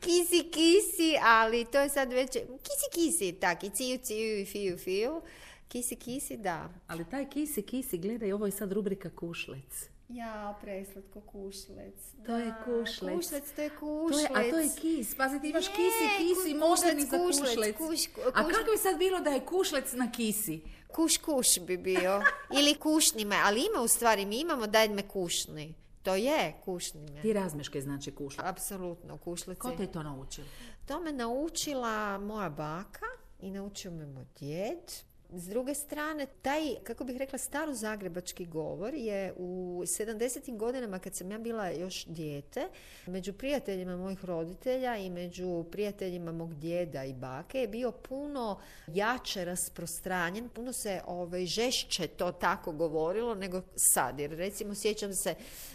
Kisi, 0.00 0.42
kisi, 0.44 1.14
ali 1.22 1.64
to 1.64 1.80
je 1.80 1.88
sad 1.88 2.12
već... 2.12 2.30
Kisi, 2.32 2.86
kisi, 2.94 3.32
tak, 3.32 3.64
i 3.64 3.70
ciju, 3.70 3.98
ciju, 3.98 4.40
i 4.40 4.44
fiju, 4.44 4.78
fiju. 4.78 5.22
Kisi, 5.68 5.96
kisi, 5.96 6.36
da. 6.36 6.68
Ali 6.86 7.04
taj 7.04 7.30
kisi 7.30 7.62
kisi, 7.62 7.98
gledaj, 7.98 8.32
ovo 8.32 8.46
je 8.46 8.52
sad 8.52 8.72
rubrika 8.72 9.10
kušlec. 9.10 9.88
Ja, 10.08 10.58
preslatko 10.62 11.20
kušlec. 11.22 11.94
To 12.26 12.36
je 12.36 12.54
kušlec. 12.64 13.16
Kušlec, 13.16 13.44
to 13.50 13.62
je 13.62 13.70
To 13.70 13.76
kušlec. 13.76 14.22
je, 14.22 14.28
a 14.30 14.50
to 14.50 14.58
je 14.58 14.68
kis. 14.76 15.14
Pazi, 15.14 15.40
ti 15.40 15.48
imaš 15.48 15.64
Je, 15.64 15.70
kisi, 15.70 16.04
kisi, 16.18 16.54
moždani 16.56 17.02
kušlec, 17.02 17.10
za 17.10 17.18
kušlec, 17.18 17.76
kušlec. 17.76 18.08
kuš- 18.08 18.28
A 18.28 18.48
kako 18.48 18.70
bi 18.72 18.78
sad 18.78 18.98
bilo 18.98 19.20
da 19.20 19.30
je 19.30 19.40
kušlec 19.42 19.92
na 19.92 20.12
kisi? 20.12 20.60
Kuš, 20.88 21.16
kuš 21.16 21.58
bi 21.60 21.76
bio. 21.78 22.22
Ili 22.58 22.74
kušni 22.74 23.24
me, 23.24 23.36
ali 23.38 23.60
ima 23.62 23.80
u 23.80 23.88
stvari, 23.88 24.26
mi 24.26 24.40
imamo 24.40 24.66
daj 24.66 24.88
me 24.88 25.02
kušni. 25.04 25.74
To 26.04 26.14
je 26.14 26.54
kušni 26.64 27.10
me. 27.10 27.22
Ti 27.22 27.32
razmeške 27.32 27.80
znači 27.80 28.12
kušlec. 28.12 28.46
Apsolutno, 28.46 29.18
kušleci. 29.18 29.60
Ko 29.60 29.70
te 29.70 29.82
je 29.82 29.92
to 29.92 30.02
naučio? 30.02 30.44
To 30.86 31.00
me 31.00 31.12
naučila 31.12 32.18
moja 32.18 32.50
baka 32.50 33.06
i 33.40 33.50
naučio 33.50 33.90
me 33.90 34.06
moj 34.06 34.24
djed. 34.38 34.92
S 35.36 35.48
druge 35.48 35.74
strane, 35.74 36.26
taj, 36.42 36.74
kako 36.84 37.04
bih 37.04 37.16
rekla, 37.16 37.38
starozagrebački 37.38 38.46
govor 38.46 38.94
je 38.94 39.32
u 39.36 39.82
70. 39.84 40.56
godinama 40.56 40.98
kad 40.98 41.14
sam 41.14 41.30
ja 41.30 41.38
bila 41.38 41.68
još 41.68 42.04
dijete, 42.04 42.68
među 43.06 43.32
prijateljima 43.32 43.96
mojih 43.96 44.24
roditelja 44.24 44.96
i 44.96 45.10
među 45.10 45.64
prijateljima 45.70 46.32
mog 46.32 46.54
djeda 46.54 47.04
i 47.04 47.12
bake 47.12 47.58
je 47.58 47.68
bio 47.68 47.92
puno 47.92 48.60
jače 48.86 49.44
rasprostranjen, 49.44 50.48
puno 50.48 50.72
se 50.72 51.00
ovaj, 51.06 51.46
žešće 51.46 52.06
to 52.06 52.32
tako 52.32 52.72
govorilo 52.72 53.34
nego 53.34 53.62
sad. 53.76 54.20
Jer 54.20 54.30
recimo 54.30 54.74
sjećam 54.74 55.14
se 55.14 55.34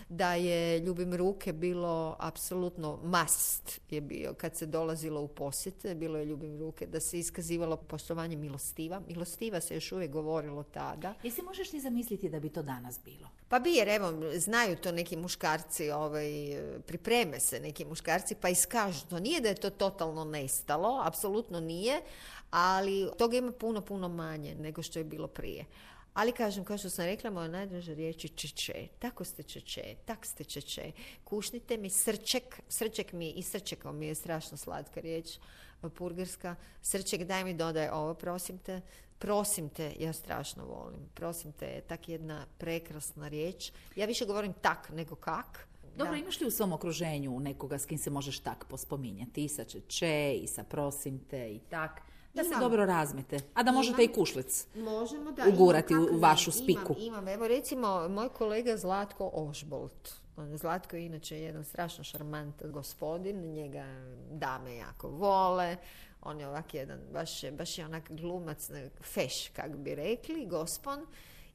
da 0.10 0.34
je 0.34 0.80
Ljubim 0.80 1.14
ruke 1.14 1.54
bilo 1.54 2.16
apsolutno 2.20 3.00
must 3.04 3.82
je 3.90 4.02
bio 4.02 4.34
kad 4.34 4.58
se 4.58 4.66
dolazilo 4.66 5.22
u 5.22 5.28
posjete, 5.28 5.96
bilo 5.96 6.18
je 6.18 6.26
Ljubim 6.26 6.60
ruke 6.60 6.88
da 6.88 7.00
se 7.00 7.20
iskazivalo 7.20 7.78
poštovanje 7.78 8.36
milostiva. 8.36 9.02
Milostiva 9.08 9.49
se 9.62 9.76
još 9.76 9.92
uvijek 9.92 10.12
govorilo 10.12 10.64
tada. 10.64 11.14
Jesi 11.24 11.42
možeš 11.42 11.70
ti 11.70 11.80
zamisliti 11.80 12.30
da 12.30 12.40
bi 12.40 12.50
to 12.50 12.64
danas 12.64 13.00
bilo? 13.06 13.30
Pa 13.50 13.60
bi 13.60 13.74
jer 13.74 13.90
evo, 13.90 14.14
znaju 14.38 14.76
to 14.76 14.92
neki 14.92 15.18
muškarci, 15.18 15.92
ovaj, 15.92 16.32
pripreme 16.88 17.40
se 17.40 17.60
neki 17.60 17.86
muškarci 17.86 18.36
pa 18.36 18.50
iskažu. 18.50 19.08
To 19.10 19.20
nije 19.20 19.42
da 19.42 19.50
je 19.50 19.56
to 19.56 19.70
totalno 19.70 20.24
nestalo, 20.24 21.02
apsolutno 21.06 21.60
nije, 21.60 22.02
ali 22.52 23.10
toga 23.18 23.38
ima 23.38 23.52
puno, 23.52 23.82
puno 23.82 24.08
manje 24.08 24.56
nego 24.56 24.84
što 24.84 25.00
je 25.00 25.06
bilo 25.06 25.28
prije. 25.28 25.66
Ali 26.14 26.32
kažem, 26.32 26.66
kao 26.66 26.78
što 26.78 26.90
sam 26.90 27.06
rekla, 27.06 27.30
moja 27.30 27.48
najdraža 27.48 27.94
riječ 27.94 28.24
je 28.24 28.30
čeče. 28.30 28.88
Tako 29.00 29.24
ste 29.24 29.44
čeče, 29.44 29.96
tak 30.06 30.26
ste 30.26 30.44
čeče. 30.44 30.92
Kušnite 31.24 31.78
mi 31.78 31.90
srček, 31.90 32.62
srček 32.70 33.14
mi 33.14 33.30
i 33.32 33.44
srčekom 33.44 33.98
mi 33.98 34.08
je 34.08 34.16
strašno 34.16 34.58
slatka 34.58 35.00
riječ 35.00 35.38
purgerska. 35.96 36.56
Srček 36.82 37.24
daj 37.24 37.44
mi 37.44 37.54
dodaj 37.54 37.90
ovo, 37.90 38.14
prosim 38.14 38.58
te. 38.58 38.82
Prosim 39.20 39.70
te, 39.70 39.94
ja 40.00 40.14
strašno 40.14 40.66
volim. 40.66 41.00
Prosim 41.14 41.52
te 41.52 41.66
je 41.66 41.82
tak 41.82 42.10
jedna 42.10 42.46
prekrasna 42.58 43.28
riječ. 43.28 43.72
Ja 43.96 44.06
više 44.06 44.26
govorim 44.26 44.54
tak 44.54 44.90
nego 44.90 45.16
kak. 45.16 45.68
Dobro, 45.96 46.14
Da. 46.14 46.18
imaš 46.20 46.42
li 46.42 46.48
u 46.48 46.52
svom 46.52 46.74
okruženju 46.74 47.40
nekoga 47.40 47.78
s 47.78 47.86
kim 47.86 47.98
se 47.98 48.10
možeš 48.10 48.40
tak 48.40 48.66
pospominjati? 48.66 49.44
I 49.44 49.50
sa 49.50 49.64
če, 49.88 50.34
i 50.36 50.48
sa 50.48 50.64
prosim 50.64 51.20
te, 51.30 51.52
i 51.52 51.60
tak. 51.60 52.02
Da 52.34 52.44
se 52.44 52.48
Imam. 52.48 52.60
dobro 52.60 52.86
razmete. 52.86 53.40
A 53.54 53.64
da 53.64 53.72
možete 53.72 54.04
i 54.04 54.08
kušlec. 54.08 54.68
Možemo 54.76 55.32
da 55.32 55.46
ugurati 55.54 55.94
imam, 55.94 56.08
u 56.12 56.20
vašu 56.20 56.52
imam, 56.52 56.64
spiku. 56.64 56.96
Imam, 57.00 57.28
Evo 57.28 57.48
recimo 57.48 58.08
moj 58.10 58.30
kolega 58.30 58.78
Zlatko 58.78 59.32
Ožbolt. 59.34 60.10
On- 60.40 60.58
Zlatko 60.58 60.96
je 60.96 61.06
inače 61.06 61.42
jedan 61.42 61.64
strašno 61.64 62.04
šarmantan 62.04 62.72
gospodin, 62.72 63.54
njega 63.54 63.86
dame 64.32 64.76
jako 64.76 65.08
vole. 65.10 65.78
On 66.22 66.40
je 66.40 66.48
ovak 66.48 66.74
jedan, 66.74 67.00
baš 67.14 67.44
je, 67.44 67.52
baš 67.52 67.78
je 67.78 67.86
onak 67.86 68.12
glumac, 68.12 68.70
feš, 69.04 69.50
kak 69.50 69.76
bi 69.76 69.96
rekli, 69.96 70.46
gospon. 70.46 71.06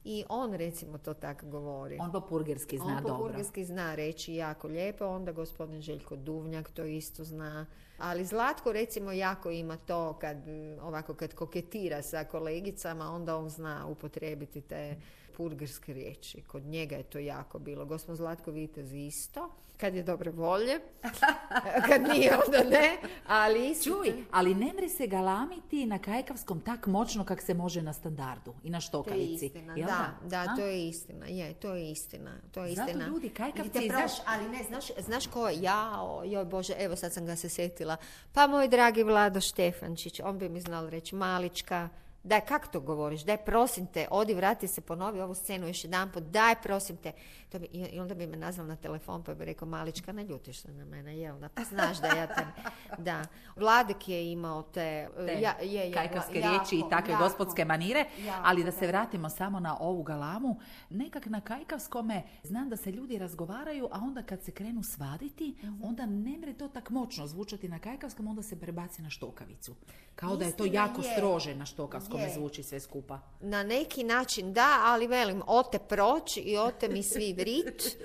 I 0.03 0.23
on 0.29 0.53
recimo 0.53 0.97
to 0.97 1.13
tako 1.13 1.45
govori. 1.45 1.97
On 2.01 2.11
po 2.11 2.21
purgerski 2.21 2.77
zna 2.77 2.85
On 2.97 3.03
dobro. 3.03 3.17
burgarski 3.17 3.65
zna 3.65 3.95
reći 3.95 4.35
jako 4.35 4.67
lijepo, 4.67 5.05
onda 5.05 5.31
gospodin 5.31 5.81
Željko 5.81 6.15
Duvnjak 6.15 6.69
to 6.69 6.83
isto 6.83 7.23
zna. 7.23 7.65
Ali 7.97 8.25
Zlatko 8.25 8.71
recimo 8.71 9.11
jako 9.11 9.51
ima 9.51 9.77
to 9.77 10.13
kad 10.13 10.37
ovako 10.81 11.13
kad 11.13 11.33
koketira 11.33 12.01
sa 12.01 12.23
kolegicama, 12.23 13.11
onda 13.11 13.37
on 13.37 13.49
zna 13.49 13.87
upotrijebiti 13.87 14.61
te 14.61 14.95
purgerske 15.37 15.93
riječi. 15.93 16.41
Kod 16.41 16.63
njega 16.63 16.95
je 16.95 17.03
to 17.03 17.19
jako 17.19 17.59
bilo. 17.59 17.85
Gospod 17.85 18.15
Zlatko 18.15 18.51
Vitez 18.51 18.93
isto. 18.93 19.49
Kad 19.77 19.95
je 19.95 20.03
dobre 20.03 20.31
volje. 20.31 20.79
kad 21.87 22.01
nije, 22.03 22.37
onda 22.37 22.63
ne. 22.69 22.97
Ali 23.27 23.69
isto... 23.69 23.83
Čuj, 23.85 24.13
ali 24.31 24.55
ne 24.55 24.73
mri 24.73 24.89
se 24.89 25.07
galamiti 25.07 25.85
na 25.85 25.99
kajkavskom 25.99 26.61
tak 26.61 26.87
moćno 26.87 27.23
kak 27.23 27.41
se 27.41 27.53
može 27.53 27.81
na 27.81 27.93
standardu 27.93 28.53
i 28.63 28.69
na 28.69 28.73
To 28.73 28.77
je 28.77 28.81
štokavici. 28.81 29.45
istina, 29.45 29.73
jel 29.75 29.87
da, 29.87 30.13
da, 30.23 30.39
A? 30.41 30.55
to 30.55 30.61
je 30.61 30.87
istina, 30.87 31.25
je, 31.27 31.53
to 31.53 31.69
je 31.69 31.91
istina, 31.91 32.31
to 32.51 32.63
je 32.63 32.75
Zato 32.75 32.87
istina. 32.87 33.07
ljudi, 33.07 33.29
kajkavci, 33.29 33.79
znaš- 33.81 34.21
ali 34.25 34.49
ne, 34.49 34.63
znaš, 34.63 34.85
znaš 34.99 35.27
ko 35.27 35.47
je, 35.47 35.61
jao, 35.61 36.21
joj 36.25 36.45
Bože, 36.45 36.73
evo 36.75 36.95
sad 36.95 37.13
sam 37.13 37.25
ga 37.25 37.35
se 37.35 37.49
sjetila, 37.49 37.97
pa 38.33 38.47
moj 38.47 38.67
dragi 38.67 39.03
Vlado 39.03 39.41
Štefančić, 39.41 40.19
on 40.19 40.37
bi 40.39 40.49
mi 40.49 40.61
znal 40.61 40.89
reći, 40.89 41.15
malička, 41.15 41.89
daj, 42.25 42.41
kak 42.41 42.67
to 42.67 42.79
govoriš, 42.79 43.21
daj, 43.21 43.37
prosim 43.37 43.87
te, 43.87 44.07
odi, 44.11 44.33
vrati 44.33 44.67
se, 44.67 44.81
ponovi 44.81 45.21
ovu 45.21 45.33
scenu 45.35 45.67
još 45.67 45.83
jedan 45.83 46.11
put, 46.11 46.23
daj, 46.23 46.55
prosim 46.55 46.97
te. 46.97 47.11
To 47.49 47.59
bi, 47.59 47.65
I 47.65 47.99
onda 47.99 48.13
bi 48.15 48.27
me 48.27 48.37
nazval 48.37 48.67
na 48.67 48.75
telefon, 48.75 49.23
pa 49.23 49.33
bi 49.33 49.45
rekao, 49.45 49.67
malička, 49.67 50.11
ne 50.11 50.23
ljutiš 50.23 50.59
se 50.59 50.71
na 50.71 50.85
mene, 50.85 51.17
jel 51.17 51.39
da, 51.39 51.49
pa 51.49 51.63
znaš 51.63 51.97
da 51.97 52.07
ja 52.07 52.27
te, 52.27 52.45
da. 52.97 53.21
Vladek 53.55 54.07
je 54.07 54.31
imao 54.31 54.63
te, 54.63 55.07
te 55.17 55.33
ja, 55.33 55.53
je, 55.61 55.73
je, 55.73 55.91
kajkavske 55.91 56.39
jako, 56.39 56.49
riječi 56.49 56.75
i 56.77 56.89
takve 56.89 57.11
jako. 57.11 57.23
gospodske 57.23 57.65
manire, 57.65 58.05
jako, 58.19 58.41
ali 58.43 58.63
da 58.63 58.71
se 58.71 58.87
vratimo 58.87 59.29
samo 59.29 59.59
na 59.59 59.77
ovu 59.79 60.03
galamu, 60.03 60.59
nekak 60.89 61.25
na 61.25 61.41
kajkavskome 61.41 62.23
znam 62.43 62.69
da 62.69 62.77
se 62.77 62.91
ljudi 62.91 63.17
razgovaraju, 63.17 63.85
a 63.87 63.99
onda 63.99 64.23
kad 64.23 64.43
se 64.43 64.51
krenu 64.51 64.83
svaditi, 64.83 65.55
Mhm. 65.57 65.83
onda 65.83 66.05
ne 66.05 66.37
mre 66.37 66.53
to 66.53 66.67
tak 66.67 66.89
moćno 66.89 67.27
zvučati 67.27 67.69
na 67.69 67.79
kajkavskom, 67.79 68.27
onda 68.27 68.41
se 68.41 68.59
prebaci 68.59 69.01
na 69.01 69.09
štokavicu. 69.09 69.75
Kao 70.15 70.35
da 70.35 70.45
je 70.45 70.51
to 70.51 70.65
Istina 70.65 70.81
jako 70.81 71.01
je. 71.01 71.11
strože 71.11 71.55
na 71.55 71.65
štokavskome 72.15 72.23
Je. 72.23 72.33
zvuči 72.33 72.63
sve 72.63 72.79
skupa. 72.79 73.19
Na 73.41 73.63
neki 73.63 74.03
način 74.03 74.53
da, 74.53 74.81
ali 74.83 75.07
velim, 75.07 75.41
ote 75.47 75.79
proć 75.79 76.37
i 76.37 76.57
ote 76.57 76.87
mi 76.87 77.03
svi 77.03 77.33
vrit. 77.33 77.83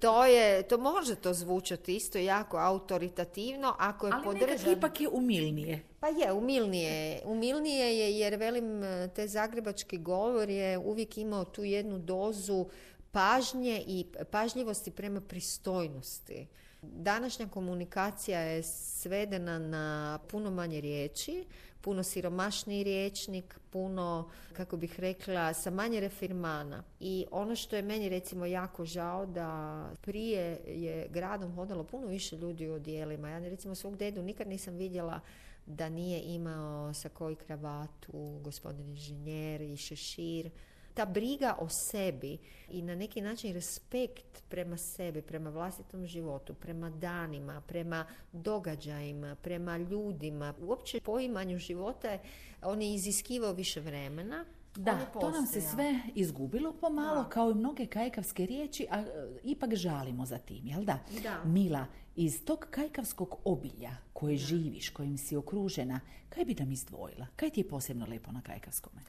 To 0.00 0.24
je, 0.24 0.62
to 0.62 0.78
može 0.78 1.14
to 1.14 1.34
zvučati 1.34 1.96
isto 1.96 2.18
jako 2.18 2.56
autoritativno 2.56 3.74
ako 3.78 4.06
je 4.06 4.12
Ali 4.12 4.24
podržan. 4.24 4.72
ipak 4.72 5.00
je 5.00 5.08
umilnije. 5.08 5.82
Pa 6.00 6.08
je, 6.08 6.32
umilnije 6.32 6.90
je. 6.90 7.22
Umilnije 7.24 7.98
je 7.98 8.18
jer, 8.18 8.36
velim, 8.36 8.82
te 9.14 9.28
zagrebački 9.28 9.98
govor 9.98 10.50
je 10.50 10.78
uvijek 10.78 11.18
imao 11.18 11.44
tu 11.44 11.64
jednu 11.64 11.98
dozu 11.98 12.66
pažnje 13.12 13.84
i 13.86 14.06
pažljivosti 14.30 14.90
prema 14.90 15.20
pristojnosti. 15.20 16.46
Današnja 16.82 17.48
komunikacija 17.48 18.40
je 18.40 18.62
svedena 18.62 19.58
na 19.58 20.18
puno 20.30 20.50
manje 20.50 20.80
riječi, 20.80 21.44
puno 21.84 22.02
siromašniji 22.02 22.84
riječnik, 22.84 23.58
puno, 23.70 24.30
kako 24.52 24.76
bih 24.76 25.00
rekla, 25.00 25.54
sa 25.54 25.70
manje 25.70 26.00
refirmana. 26.00 26.82
I 27.00 27.26
ono 27.30 27.56
što 27.56 27.76
je 27.76 27.82
meni 27.82 28.08
recimo 28.08 28.46
jako 28.46 28.84
žao 28.84 29.26
da 29.26 29.90
prije 30.00 30.60
je 30.66 31.08
gradom 31.10 31.54
hodalo 31.54 31.84
puno 31.84 32.06
više 32.06 32.36
ljudi 32.36 32.68
u 32.68 32.74
odijelima. 32.74 33.28
Ja 33.28 33.38
recimo 33.38 33.74
svog 33.74 33.96
dedu 33.96 34.22
nikad 34.22 34.48
nisam 34.48 34.74
vidjela 34.74 35.20
da 35.66 35.88
nije 35.88 36.20
imao 36.20 36.94
sa 36.94 37.08
koji 37.08 37.36
kravatu, 37.36 38.40
gospodin 38.42 38.88
inženjer 38.88 39.60
i 39.60 39.76
šešir. 39.76 40.50
Ta 40.94 41.06
briga 41.06 41.56
o 41.58 41.68
sebi 41.68 42.38
i 42.68 42.82
na 42.82 42.94
neki 42.94 43.20
način 43.20 43.52
respekt 43.52 44.42
prema 44.48 44.76
sebi, 44.76 45.22
prema 45.22 45.50
vlastitom 45.50 46.06
životu, 46.06 46.54
prema 46.54 46.90
danima, 46.90 47.60
prema 47.60 48.06
događajima, 48.32 49.34
prema 49.34 49.76
ljudima, 49.76 50.54
uopće 50.60 51.00
poimanju 51.00 51.58
života, 51.58 52.18
on 52.62 52.82
je 52.82 52.94
iziskivao 52.94 53.52
više 53.52 53.80
vremena. 53.80 54.44
Da, 54.76 54.98
to 55.20 55.30
nam 55.30 55.46
se 55.46 55.60
sve 55.60 56.00
izgubilo 56.14 56.72
pomalo, 56.72 57.24
kao 57.28 57.50
i 57.50 57.54
mnoge 57.54 57.86
kajkavske 57.86 58.46
riječi, 58.46 58.86
a 58.90 59.00
e, 59.00 59.04
ipak 59.44 59.74
žalimo 59.74 60.26
za 60.26 60.38
tim, 60.38 60.66
jel 60.66 60.84
da? 60.84 60.98
Da. 61.22 61.44
Mila, 61.44 61.86
iz 62.16 62.44
tog 62.44 62.66
kajkavskog 62.70 63.36
obilja 63.44 63.96
koje 64.12 64.36
živiš, 64.36 64.90
kojim 64.90 65.18
si 65.18 65.36
okružena, 65.36 66.00
kaj 66.28 66.44
bi 66.44 66.54
nam 66.54 66.72
izdvojila? 66.72 67.26
Kaj 67.36 67.50
ti 67.50 67.60
je 67.60 67.68
posebno 67.68 68.06
lepo 68.06 68.32
na 68.32 68.42
kajkavskome? 68.42 69.00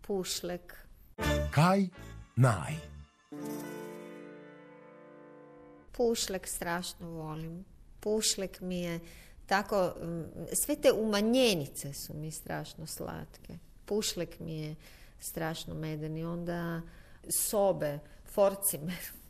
Pušlek, 0.00 0.81
Kaj 1.50 1.86
naj. 2.36 2.74
Pušlek 5.92 6.46
strašno 6.46 7.10
volim. 7.10 7.64
Pušlek 8.00 8.60
mi 8.60 8.80
je 8.80 9.00
tako, 9.46 9.94
sve 10.52 10.76
te 10.76 10.92
umanjenice 10.92 11.92
su 11.92 12.14
mi 12.14 12.30
strašno 12.30 12.86
slatke. 12.86 13.58
Pušlek 13.84 14.40
mi 14.40 14.58
je 14.58 14.74
strašno 15.20 15.74
meden 15.74 16.26
onda 16.26 16.80
sobe, 17.28 17.98
forcimer. 18.34 19.21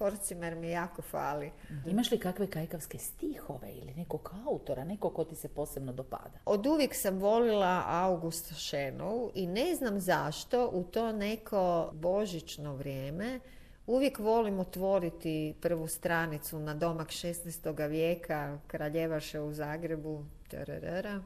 Forcimer 0.00 0.56
mi 0.56 0.70
jako 0.70 1.02
fali. 1.02 1.50
Imaš 1.86 2.10
li 2.10 2.18
kakve 2.18 2.46
kajkavske 2.46 2.98
stihove 2.98 3.72
ili 3.72 3.94
nekog 3.94 4.34
autora, 4.46 4.84
nekog 4.84 5.14
ko 5.14 5.24
ti 5.24 5.36
se 5.36 5.48
posebno 5.48 5.92
dopada? 5.92 6.38
Od 6.44 6.66
uvijek 6.66 6.94
sam 6.94 7.18
volila 7.18 7.84
Augusta 7.86 8.54
Šenovu 8.54 9.30
i 9.34 9.46
ne 9.46 9.74
znam 9.74 10.00
zašto 10.00 10.70
u 10.72 10.84
to 10.84 11.12
neko 11.12 11.90
božićno 11.92 12.74
vrijeme 12.74 13.40
uvijek 13.86 14.18
volim 14.18 14.60
otvoriti 14.60 15.54
prvu 15.60 15.88
stranicu 15.88 16.58
na 16.58 16.74
domak 16.74 17.08
16. 17.08 17.88
vijeka 17.88 18.58
Kraljevaše 18.66 19.40
u 19.40 19.52
Zagrebu. 19.52 20.24
tararara. 20.50 21.20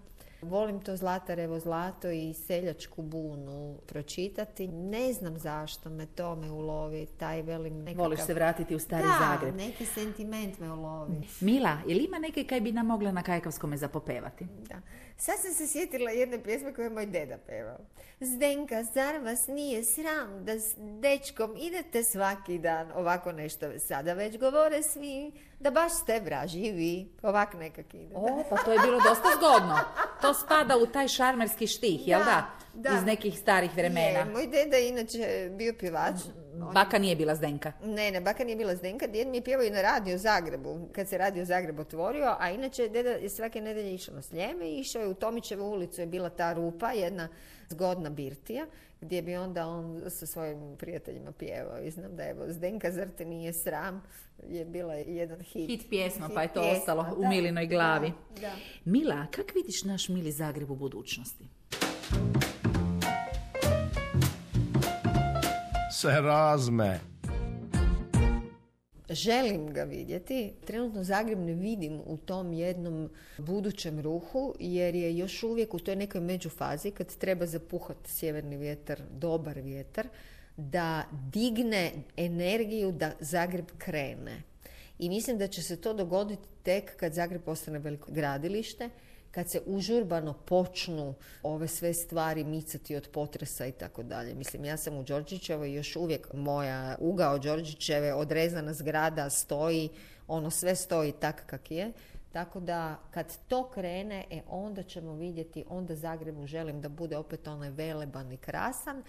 Volim 0.49 0.81
to 0.81 0.97
Zlatarevo 0.97 1.59
zlato 1.59 2.11
i 2.11 2.35
seljačku 2.35 3.03
bunu 3.03 3.79
pročitati. 3.87 4.69
Ne 4.69 5.13
znam 5.13 5.39
zašto 5.39 5.91
me 5.91 6.07
to 6.07 6.37
me 6.37 6.51
ulovi, 6.51 7.07
taj 7.19 7.43
velim 7.43 7.79
nekakav... 7.79 8.05
Voliš 8.05 8.21
se 8.21 8.35
vratiti 8.35 8.75
u 8.75 8.79
stari 8.79 9.03
da, 9.03 9.19
Zagreb. 9.31 9.57
neki 9.57 9.87
sentiment 9.87 10.59
me 10.59 10.73
ulovi. 10.73 11.15
Mila, 11.41 11.79
ili 11.87 12.05
ima 12.05 12.19
neke 12.19 12.45
kaj 12.45 12.61
bi 12.61 12.73
nam 12.73 12.87
mogla 12.87 13.13
na 13.13 13.23
kajkavskome 13.23 13.77
zapopevati? 13.77 14.47
Da. 14.69 14.81
Sad 15.17 15.35
sam 15.41 15.53
se 15.55 15.67
sjetila 15.67 16.11
jedne 16.11 16.43
pjesme 16.43 16.75
koju 16.75 16.85
je 16.85 16.91
moj 16.91 17.07
deda 17.07 17.39
pevao. 17.47 17.79
Zdenka, 18.21 18.85
zar 18.85 19.19
vas 19.25 19.47
nije 19.47 19.85
sram 19.85 20.45
da 20.45 20.53
s 20.53 20.75
dečkom 21.01 21.57
idete 21.57 22.03
svaki 22.03 22.59
dan? 22.59 22.93
Ovako 22.95 23.33
nešto 23.33 23.79
sada 23.79 24.15
već 24.15 24.39
govore 24.39 24.83
svi, 24.83 25.33
da 25.61 25.71
baš 25.71 25.93
ste 25.93 26.21
vraži 26.21 26.71
vi. 26.73 27.09
Ovak 27.23 27.55
nekak 27.55 27.95
ide. 27.95 28.15
O, 28.15 28.45
pa 28.51 28.57
to 28.57 28.73
je 28.73 28.79
bilo 28.79 29.01
dosta 29.01 29.29
zgodno. 29.37 29.79
To 30.23 30.35
spada 30.35 30.77
u 30.77 30.87
taj 30.87 31.09
šarmerski 31.09 31.67
štih, 31.67 32.09
jel 32.09 32.21
da? 32.21 32.47
Da, 32.75 32.91
da. 32.91 32.97
Iz 32.97 33.05
nekih 33.05 33.39
starih 33.39 33.71
vremena. 33.77 34.19
Je, 34.19 34.25
moj 34.25 34.47
deda 34.47 34.77
je 34.77 34.89
inače 34.89 35.51
bio 35.53 35.75
pjevač. 35.79 36.15
Baka 36.75 36.99
nije 36.99 37.17
bila 37.17 37.35
Zdenka. 37.35 37.73
Ne, 37.83 38.11
ne, 38.11 38.21
baka 38.21 38.45
nije 38.45 38.57
bila 38.57 38.77
Zdenka, 38.77 39.07
djed 39.07 39.29
mi 39.29 39.37
je 39.37 39.45
pjevao 39.45 39.67
i 39.67 39.71
na 39.71 39.83
radio 39.83 40.19
Zagrebu, 40.19 40.89
kad 40.93 41.09
se 41.09 41.19
radio 41.19 41.45
Zagreb 41.45 41.81
otvorio, 41.81 42.37
a 42.39 42.51
inače 42.51 42.89
deda 42.89 43.11
je 43.11 43.31
svake 43.31 43.61
nedelje 43.61 43.95
išao 43.95 44.15
na 44.15 44.23
Sljeme 44.23 44.69
i 44.69 44.81
išao 44.81 45.03
je 45.03 45.09
u 45.09 45.15
Tomićevu 45.15 45.71
ulicu, 45.71 46.01
je 46.01 46.07
bila 46.07 46.31
ta 46.31 46.53
rupa, 46.53 46.93
jedna 46.93 47.29
zgodna 47.69 48.11
birtija, 48.11 48.67
gdje 49.05 49.23
bi 49.23 49.37
onda 49.37 49.67
on 49.67 50.03
sa 50.11 50.27
svojim 50.27 50.77
prijateljima 50.79 51.33
pjevao. 51.33 51.79
I 51.79 51.91
znam 51.91 52.17
da 52.17 52.29
evo, 52.29 52.45
Zdenka 52.49 52.91
zar 52.91 53.09
te 53.19 53.25
nije 53.25 53.53
sram, 53.53 54.03
je 54.49 54.65
bila 54.65 54.95
jedan 54.95 55.41
hit. 55.41 55.71
Hit 55.71 55.91
pjesma, 55.91 56.27
Hit 56.27 56.35
pa 56.35 56.43
je 56.43 56.53
to 56.53 56.61
pjesma, 56.61 56.79
ostalo 56.79 57.17
u 57.17 57.23
da, 57.23 57.29
Milinoj 57.29 57.67
glavi. 57.67 58.13
da, 58.35 58.41
da. 58.41 58.53
Mila, 58.85 59.27
kak 59.31 59.55
vidiš 59.55 59.85
naš 59.85 60.09
Mili 60.09 60.33
Zagreb 60.33 60.71
u 60.71 60.77
budućnosti? 60.77 61.45
Se 66.01 66.09
razme. 66.09 67.01
Želim 69.11 69.73
ga 69.73 69.83
vidjeti. 69.83 70.53
Trenutno 70.67 71.05
Zagreb 71.05 71.39
ne 71.39 71.55
vidim 71.55 72.01
u 72.07 72.17
tom 72.17 72.53
jednom 72.53 73.11
budućem 73.39 74.01
ruhu, 74.01 74.55
jer 74.59 74.95
je 74.95 75.17
još 75.17 75.43
uvijek 75.43 75.75
u 75.75 75.79
toj 75.79 75.97
nekoj 75.97 76.21
međufazi 76.21 76.91
kad 76.91 77.17
treba 77.17 77.47
zapuhati 77.47 78.11
sjeverni 78.11 78.57
vjetar, 78.57 79.01
dobar 79.11 79.61
vjetar, 79.61 80.09
da 80.57 81.05
digne 81.33 81.93
energiju 82.17 82.93
da 82.93 83.13
Zagreb 83.21 83.67
krene. 83.79 84.43
I 84.99 85.09
mislim 85.09 85.39
da 85.39 85.47
će 85.47 85.63
se 85.63 85.81
to 85.81 85.95
dogoditi 85.95 86.49
tek 86.63 86.97
kad 86.97 87.13
Zagreb 87.13 87.43
postane 87.43 87.79
veliko 87.79 88.13
gradilište, 88.13 88.91
kad 89.35 89.51
se 89.51 89.61
užurbano 89.67 90.33
počnu 90.33 91.15
ove 91.43 91.69
sve 91.69 91.95
stvari 91.95 92.45
micati 92.45 92.97
od 92.97 93.09
potresa 93.13 93.67
i 93.67 93.73
tako 93.73 94.03
dalje. 94.03 94.35
Mislim, 94.35 94.65
ja 94.65 94.77
sam 94.77 94.97
u 94.97 95.03
Đorđićevoj 95.03 95.75
još 95.75 95.97
uvijek 95.97 96.33
moja 96.33 96.97
ugao 97.01 97.39
Đorđićeve 97.39 98.15
odrezana 98.15 98.75
zgrada 98.75 99.31
stoji, 99.31 99.89
ono 100.29 100.51
sve 100.51 100.77
stoji 100.77 101.13
tak 101.13 101.47
kak 101.47 101.71
je. 101.71 101.93
Tako 102.33 102.61
da 102.61 102.99
kad 103.11 103.39
to 103.49 103.71
krene, 103.71 104.25
e 104.31 104.41
onda 104.49 104.83
ćemo 104.83 105.15
vidjeti, 105.15 105.65
onda 105.69 105.95
Zagrebu 105.97 106.47
želim 106.47 106.81
da 106.81 106.89
bude 106.89 107.17
opet 107.17 107.49
onaj 107.49 107.71
veleban 107.71 108.33
i 108.33 108.37
krasan. 108.37 109.03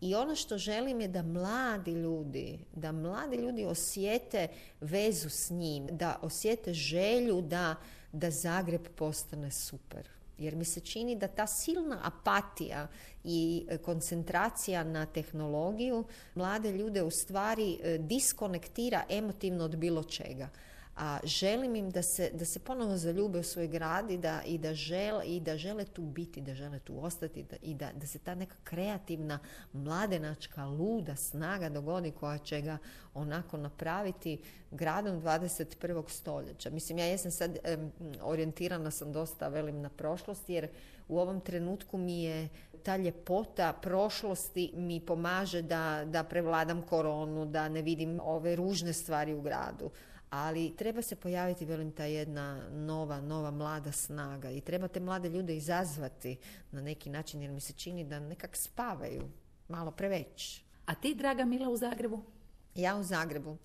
I 0.00 0.14
ono 0.14 0.34
što 0.34 0.58
želim 0.58 1.00
je 1.00 1.08
da 1.08 1.22
mladi 1.22 1.92
ljudi, 1.92 2.58
da 2.72 2.92
mladi 2.92 3.36
ljudi 3.36 3.64
osjete 3.64 4.48
vezu 4.80 5.28
s 5.28 5.50
njim, 5.50 5.86
da 5.90 6.18
osjete 6.22 6.72
želju 6.72 7.40
da, 7.40 7.76
da 8.12 8.30
Zagreb 8.30 8.88
postane 8.96 9.50
super. 9.50 10.08
Jer 10.38 10.56
mi 10.56 10.64
se 10.64 10.80
čini 10.80 11.16
da 11.16 11.28
ta 11.28 11.46
silna 11.46 12.00
apatija 12.02 12.88
i 13.24 13.66
e, 13.68 13.78
koncentracija 13.78 14.84
na 14.84 15.06
tehnologiju 15.06 16.04
mlade 16.34 16.72
ljude 16.72 17.02
u 17.02 17.10
stvari 17.10 17.78
e, 17.82 17.98
diskonektira 17.98 19.04
emotivno 19.08 19.64
od 19.64 19.76
bilo 19.76 20.04
čega 20.04 20.48
a 20.98 21.18
želim 21.24 21.76
im 21.76 21.90
da 21.90 22.02
se, 22.02 22.30
da 22.34 22.44
se 22.44 22.58
ponovno 22.58 22.96
zaljube 22.96 23.38
u 23.38 23.42
svoj 23.42 23.68
grad 23.68 24.10
i 24.10 24.18
da, 24.18 24.42
i 24.46 24.58
da, 24.58 24.74
žele, 24.74 25.26
i 25.26 25.40
da 25.40 25.56
žele 25.56 25.84
tu 25.84 26.02
biti, 26.02 26.40
da 26.40 26.54
žele 26.54 26.78
tu 26.78 27.04
ostati 27.04 27.42
da, 27.42 27.56
i 27.62 27.74
da, 27.74 27.92
da 27.92 28.06
se 28.06 28.18
ta 28.18 28.34
neka 28.34 28.56
kreativna, 28.64 29.38
mladenačka, 29.72 30.66
luda 30.66 31.16
snaga 31.16 31.68
dogodi 31.68 32.10
koja 32.10 32.38
će 32.38 32.60
ga 32.60 32.78
onako 33.14 33.56
napraviti 33.56 34.42
gradom 34.70 35.22
21. 35.22 36.08
stoljeća. 36.08 36.70
Mislim, 36.70 36.98
ja 36.98 37.04
jesam 37.04 37.30
sad 37.30 37.58
em, 37.64 37.92
orijentirana 38.22 38.90
sam 38.90 39.12
dosta 39.12 39.48
velim 39.48 39.80
na 39.80 39.88
prošlost 39.88 40.50
jer 40.50 40.68
u 41.08 41.18
ovom 41.18 41.40
trenutku 41.40 41.98
mi 41.98 42.22
je 42.22 42.48
ta 42.82 42.96
ljepota 42.96 43.72
prošlosti 43.72 44.72
mi 44.74 45.00
pomaže 45.00 45.62
da, 45.62 46.04
da 46.06 46.24
prevladam 46.24 46.82
koronu, 46.82 47.46
da 47.46 47.68
ne 47.68 47.82
vidim 47.82 48.20
ove 48.22 48.56
ružne 48.56 48.92
stvari 48.92 49.34
u 49.34 49.42
gradu 49.42 49.90
ali 50.30 50.76
treba 50.76 51.02
se 51.02 51.16
pojaviti, 51.16 51.64
velim, 51.64 51.92
ta 51.92 52.04
jedna 52.04 52.68
nova, 52.70 53.20
nova 53.20 53.50
mlada 53.50 53.92
snaga 53.92 54.50
i 54.50 54.60
treba 54.60 54.88
te 54.88 55.00
mlade 55.00 55.28
ljude 55.28 55.56
izazvati 55.56 56.36
na 56.70 56.80
neki 56.80 57.10
način 57.10 57.42
jer 57.42 57.50
mi 57.50 57.60
se 57.60 57.72
čini 57.72 58.04
da 58.04 58.20
nekak 58.20 58.56
spavaju 58.56 59.22
malo 59.68 59.90
preveć. 59.90 60.62
A 60.86 60.94
ti, 60.94 61.14
draga 61.14 61.44
Mila, 61.44 61.68
u 61.68 61.76
Zagrebu? 61.76 62.22
Ja 62.74 62.96
u 62.96 63.02
Zagrebu. 63.02 63.56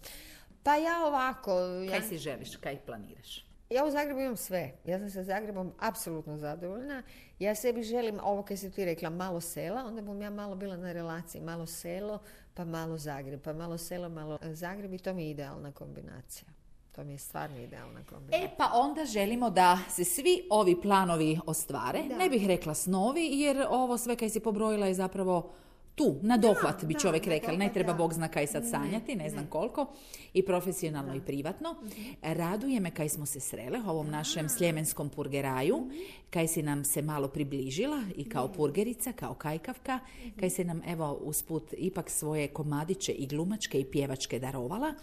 Pa 0.63 0.75
ja 0.75 1.05
ovako... 1.05 1.51
Ja, 1.59 1.91
Kaj 1.91 2.01
si 2.01 2.17
želiš, 2.17 2.55
kaj 2.55 2.85
planiraš? 2.85 3.52
Ja 3.73 3.85
u 3.85 3.91
Zagrebu 3.91 4.19
imam 4.19 4.37
sve. 4.37 4.71
Ja 4.85 4.99
sam 4.99 5.09
sa 5.09 5.23
Zagrebom 5.23 5.73
apsolutno 5.79 6.37
zadovoljna. 6.37 7.03
Ja 7.39 7.55
sebi 7.55 7.83
želim, 7.83 8.19
ovo 8.23 8.43
kaj 8.43 8.57
si 8.57 8.71
ti 8.71 8.85
rekla, 8.85 9.09
malo 9.09 9.41
sela, 9.41 9.85
onda 9.85 10.01
bom 10.01 10.21
ja 10.21 10.29
malo 10.29 10.55
bila 10.55 10.77
na 10.77 10.91
relaciji, 10.91 11.41
malo 11.41 11.65
selo, 11.65 12.19
pa 12.53 12.65
malo 12.65 12.97
Zagreb, 12.97 13.41
pa 13.41 13.53
malo 13.53 13.77
selo, 13.77 14.09
malo 14.09 14.39
Zagreb 14.43 14.93
i 14.93 14.97
to 14.97 15.13
mi 15.13 15.23
je 15.23 15.29
idealna 15.29 15.71
kombinacija. 15.71 16.47
To 16.95 17.03
mi 17.03 17.11
je 17.11 17.17
stvarno 17.17 17.59
idealna 17.59 18.03
kombinacija. 18.09 18.45
E 18.45 18.55
pa 18.57 18.71
onda 18.73 19.05
želimo 19.05 19.49
da 19.49 19.79
se 19.89 20.03
svi 20.03 20.47
ovi 20.49 20.81
planovi 20.81 21.39
ostvare. 21.45 22.03
Da. 22.09 22.17
Ne 22.17 22.29
bih 22.29 22.47
rekla 22.47 22.73
snovi, 22.73 23.29
jer 23.31 23.65
ovo 23.69 23.97
sve 23.97 24.15
kaj 24.15 24.29
si 24.29 24.39
pobrojila 24.39 24.87
je 24.87 24.93
zapravo 24.93 25.51
tu, 25.95 26.19
na 26.21 26.37
dohvat 26.37 26.85
bi 26.85 26.93
čovjek 26.93 27.27
rekao. 27.27 27.55
Ne 27.55 27.73
treba 27.73 27.91
da. 27.91 27.97
Bog 27.97 28.13
zna 28.13 28.27
kaj 28.27 28.47
sad 28.47 28.69
sanjati, 28.69 29.15
ne, 29.15 29.29
znam 29.29 29.47
koliko. 29.47 29.93
I 30.33 30.45
profesionalno 30.45 31.15
i 31.15 31.21
privatno. 31.21 31.75
Mhm. 31.83 32.01
Raduje 32.21 32.79
me 32.79 32.91
kaj 32.91 33.09
smo 33.09 33.25
se 33.25 33.39
srele 33.39 33.79
u 33.79 33.89
ovom 33.89 34.09
našem 34.09 34.49
sljemenskom 34.49 35.09
purgeraju. 35.09 35.77
Mhm. 35.77 35.95
Kaj 36.29 36.47
si 36.47 36.61
nam 36.63 36.83
se 36.83 37.01
malo 37.01 37.27
približila 37.27 38.03
i 38.15 38.29
kao 38.29 38.47
purgerica, 38.47 39.11
kao 39.11 39.33
kajkavka. 39.33 39.99
Mhm. 40.19 40.39
Kaj 40.39 40.49
si 40.49 40.63
nam 40.63 40.81
evo 40.87 41.13
usput 41.21 41.73
ipak 41.77 42.09
svoje 42.09 42.47
komadiće 42.47 43.11
i 43.11 43.27
glumačke 43.27 43.79
i 43.79 43.85
pjevačke 43.85 44.39
darovala. 44.39 44.93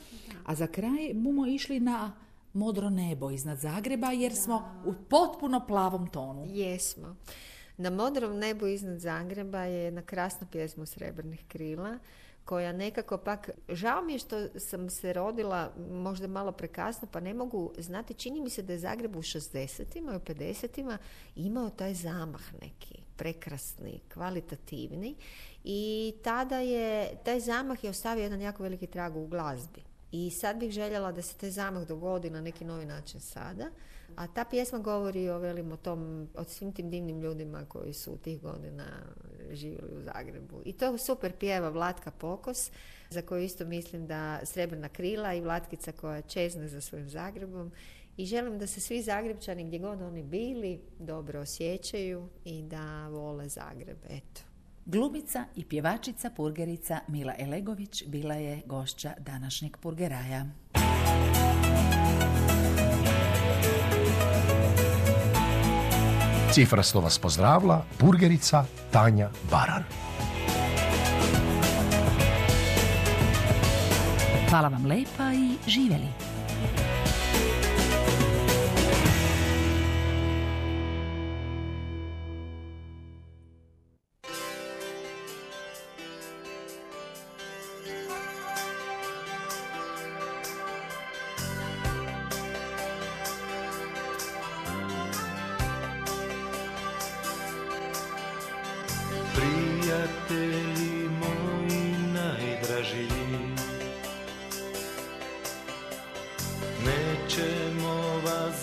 A 0.45 0.55
za 0.55 0.67
kraj 0.67 1.15
bumo 1.15 1.47
išli 1.47 1.81
na 1.81 2.13
modro 2.53 2.91
nebo 2.91 3.31
iznad 3.31 3.59
Zagreba 3.59 4.13
jer 4.13 4.35
smo 4.35 4.83
u 4.87 4.95
potpuno 5.09 5.67
plavom 5.67 6.07
tonu. 6.07 6.47
Jesmo. 6.49 7.17
Na 7.81 7.91
modrom 7.91 8.39
nebu 8.39 8.67
iznad 8.67 8.99
Zagreba 8.99 9.63
je 9.63 9.85
jedna 9.85 10.03
krasna 10.03 10.47
pjesma 10.53 10.87
Srebrnih 10.87 11.45
krila 11.49 11.99
koja 12.45 12.73
nekako 12.73 13.19
pak, 13.19 13.51
žao 13.69 14.03
mi 14.03 14.13
je 14.13 14.19
što 14.19 14.49
sam 14.59 14.91
se 14.91 15.13
rodila 15.13 15.73
možda 15.91 16.27
malo 16.27 16.53
prekasno 16.53 17.09
pa 17.13 17.21
ne 17.21 17.35
mogu 17.35 17.73
znati, 17.79 18.15
čini 18.15 18.41
mi 18.41 18.51
se 18.51 18.63
da 18.63 18.73
je 18.73 18.79
Zagreb 18.79 19.17
u 19.17 19.23
60-ima 19.23 20.13
i 20.13 20.17
u 20.17 20.21
50-ima 20.21 20.99
imao 21.37 21.71
taj 21.71 21.95
zamah 21.95 22.55
neki, 22.63 22.99
prekrasni, 23.17 24.01
kvalitativni 24.15 25.15
i 25.65 26.15
tada 26.25 26.59
je, 26.59 27.17
taj 27.25 27.41
zamah 27.41 27.85
je 27.85 27.91
ostavio 27.91 28.23
jedan 28.23 28.41
jako 28.41 28.63
veliki 28.63 28.87
trag 28.87 29.17
u 29.17 29.27
glazbi. 29.27 29.83
I 30.13 30.31
sad 30.31 30.57
bih 30.57 30.71
željela 30.71 31.13
da 31.13 31.23
se 31.23 31.35
taj 31.35 31.51
zamah 31.51 31.87
dogodi 31.87 32.31
na 32.31 32.41
neki 32.41 32.65
novi 32.65 32.87
način 32.87 33.21
sada. 33.21 33.71
A 34.17 34.27
ta 34.27 34.45
pjesma 34.45 34.79
govori 34.79 35.29
o, 35.29 35.39
velim, 35.39 35.73
o, 35.73 35.77
tom, 35.77 36.29
o 36.35 36.45
svim 36.45 36.73
tim 36.73 36.91
divnim 36.91 37.21
ljudima 37.21 37.65
koji 37.69 37.93
su 37.93 38.17
tih 38.17 38.41
godina 38.43 38.85
živjeli 39.51 39.97
u 39.97 40.03
Zagrebu. 40.03 40.63
I 40.65 40.73
to 40.73 40.99
super 40.99 41.33
pjeva 41.33 41.69
Vlatka 41.69 42.11
Pokos, 42.11 42.71
za 43.11 43.23
koju 43.23 43.43
isto 43.43 43.65
mislim 43.65 44.07
da 44.07 44.41
Srebrna 44.45 44.89
krila 44.89 45.35
i 45.35 45.41
Vlatkica 45.41 45.93
koja 45.93 46.23
čezne 46.23 46.69
za 46.69 46.81
svojim 46.81 47.09
Zagrebom. 47.09 47.73
I 48.17 48.27
želim 48.27 48.59
da 48.59 48.67
se 48.67 48.81
svi 48.81 49.03
Zagrebčani, 49.03 49.65
gdje 49.65 49.79
god 49.79 50.03
oni 50.03 50.23
bili, 50.23 50.81
dobro 50.99 51.41
osjećaju 51.41 52.29
i 52.45 52.63
da 52.63 53.09
vole 53.09 53.49
Zagreb. 53.49 53.99
Eto. 54.09 54.41
Glumica 54.87 55.45
i 55.57 55.65
pjevačica 55.65 56.31
purgerica 56.31 57.01
Mila 57.09 57.35
Elegović 57.39 58.05
bila 58.07 58.35
je 58.35 58.63
gošća 58.67 59.13
današnjeg 59.19 59.77
purgeraja. 59.77 60.47
Cifrasto 66.51 67.01
vas 67.01 67.19
pozdravila 67.19 67.85
burgerica 68.01 68.65
Tanja 68.91 69.31
Baran. 69.51 69.85
Hvala 74.51 74.69
vam 74.69 74.87
lepa 74.87 75.33
i 75.33 75.71
živjeli. 75.71 76.07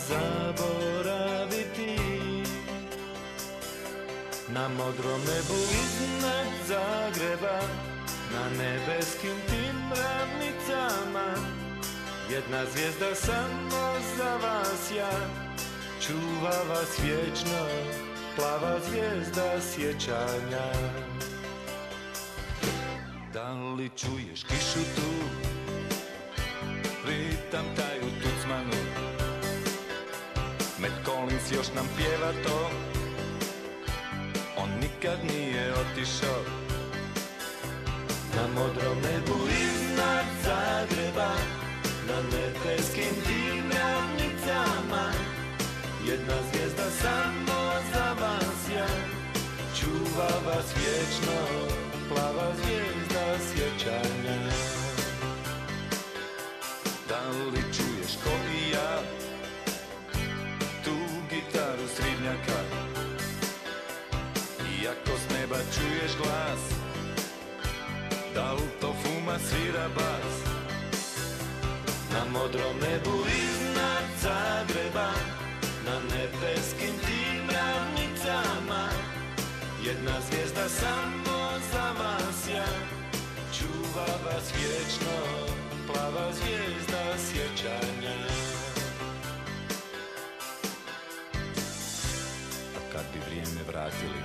Zaboraviti. 0.07 1.97
Na 4.49 4.67
modrom 4.69 5.21
nebu 5.21 5.59
iznad 5.83 6.47
Zagreba 6.67 7.59
Na 8.33 8.49
nebeskim 8.49 9.37
tim 9.47 9.77
ravnicama. 9.89 11.27
Jedna 12.29 12.65
zvijezda 12.65 13.15
samo 13.15 13.95
za 14.17 14.35
vas 14.35 14.91
ja 14.97 15.11
Čuva 16.07 16.57
vas 16.69 16.99
vječno 17.03 17.67
Plava 18.35 18.79
zvijezda 18.89 19.61
sjećanja. 19.61 20.67
Da 23.33 23.51
li 23.51 23.89
čuješ 23.89 24.43
kišu 24.43 24.79
tu? 24.95 25.11
Ritam 27.07 27.65
taj 27.75 27.99
u 27.99 28.09
tucmanu 28.21 28.86
Collins 31.27 31.51
još 31.51 31.67
nam 31.75 31.87
pjeva 31.97 32.31
to. 32.43 32.69
On 34.57 34.69
nikad 34.81 35.19
nije 35.33 35.73
otišao. 35.73 36.41
Na 38.35 38.47
modrom 38.47 38.97
nebu 38.97 39.37
iznad 39.47 40.25
Zagreba 40.43 41.31
Na 42.07 42.17
nebeskim 42.31 43.15
tim 43.25 43.63
ravnicama 43.79 45.11
Jedna 46.07 46.33
zvijezda 46.51 46.89
samo 47.01 47.59
za 47.93 48.13
vas 48.21 48.75
ja 48.75 48.87
Čuva 49.79 50.29
vas 50.45 50.65
vječno 50.75 51.37
Plava 52.09 52.51
zvijezda 52.55 53.37
sjećanja 53.53 54.26
svira 69.47 69.87
bas. 69.95 70.47
Na 72.13 72.25
modrom 72.25 72.75
nebu 72.81 73.15
iznad 73.27 74.05
Zagreba 74.21 75.11
Na 75.85 75.95
nebeskim 76.11 76.95
tim 77.05 77.49
ravnicama 77.49 78.89
Jedna 79.83 80.11
zvijezda 80.29 80.69
samo 80.69 81.59
za 81.71 81.85
vas 81.99 82.49
ja. 82.55 82.65
Čuva 83.57 84.07
vas 84.25 84.53
vječno 84.57 85.17
Plava 85.87 86.33
zvijezda 86.33 87.03
sjećanja. 87.17 88.17
A 92.75 92.91
kad 92.91 93.05
vratili 93.67 94.21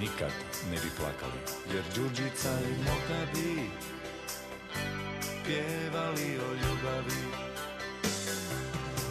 Nikad 0.00 0.49
ne 0.70 0.76
bi 0.76 0.90
plakali. 0.96 1.40
Jer 1.72 1.84
Đurđica 1.94 2.52
i 2.70 2.82
Moka 2.84 3.20
bi 3.34 3.70
Pjevali 5.44 6.38
o 6.38 6.52
ljubavi. 6.54 7.22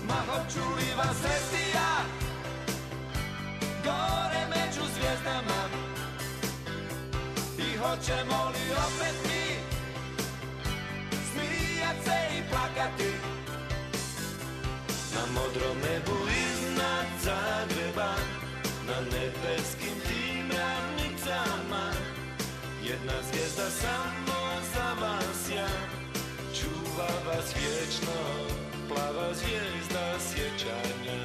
Ma 0.08 0.14
hoću 0.14 0.76
li 0.76 0.96
vas 0.98 1.18
sresti 1.22 1.70
ja? 1.76 2.06
Gore 3.84 4.44
među 4.50 4.82
zvijezdama. 4.96 5.62
I 7.58 7.78
hoćemo 7.78 8.50
li 8.50 8.72
opet 8.72 9.16
mi 9.26 9.40
Smijat 11.32 11.96
se 12.06 12.38
i 12.38 12.42
plakati? 12.50 13.14
Na 15.16 15.22
modrom 15.34 15.78
nebu 15.78 16.29
Jedna 23.10 23.24
zvijezda 23.32 23.70
samo 23.70 24.62
za 24.74 24.94
vas 25.02 25.50
ja. 25.56 25.68
Čuva 26.60 27.10
vas 27.26 27.56
vječno 27.56 28.22
Plava 28.88 29.34
zvijezda 29.34 30.20
sjećanja. 30.20 31.20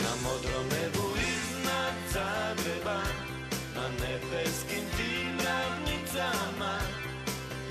Na 0.00 0.12
modrom 0.22 0.66
nebu 0.68 1.08
iznad 1.16 1.94
Zagreba 2.12 3.00
Na 3.74 3.88
nebeskim 3.88 4.84
tim 4.96 5.38
ravnicama 5.46 6.78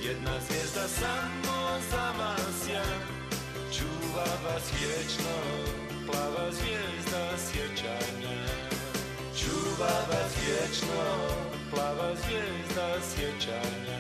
Jedna 0.04 0.32
zvijezda 0.48 0.88
samo 0.88 1.80
za 1.92 2.12
vas 2.20 2.70
ja. 2.74 2.86
Čuva 3.72 4.26
vas 4.46 4.64
vječno 4.80 5.79
Vas 9.80 10.36
vječno 10.48 11.04
Plava 11.72 12.16
zvijezda 12.16 13.02
sjećanja. 13.02 14.00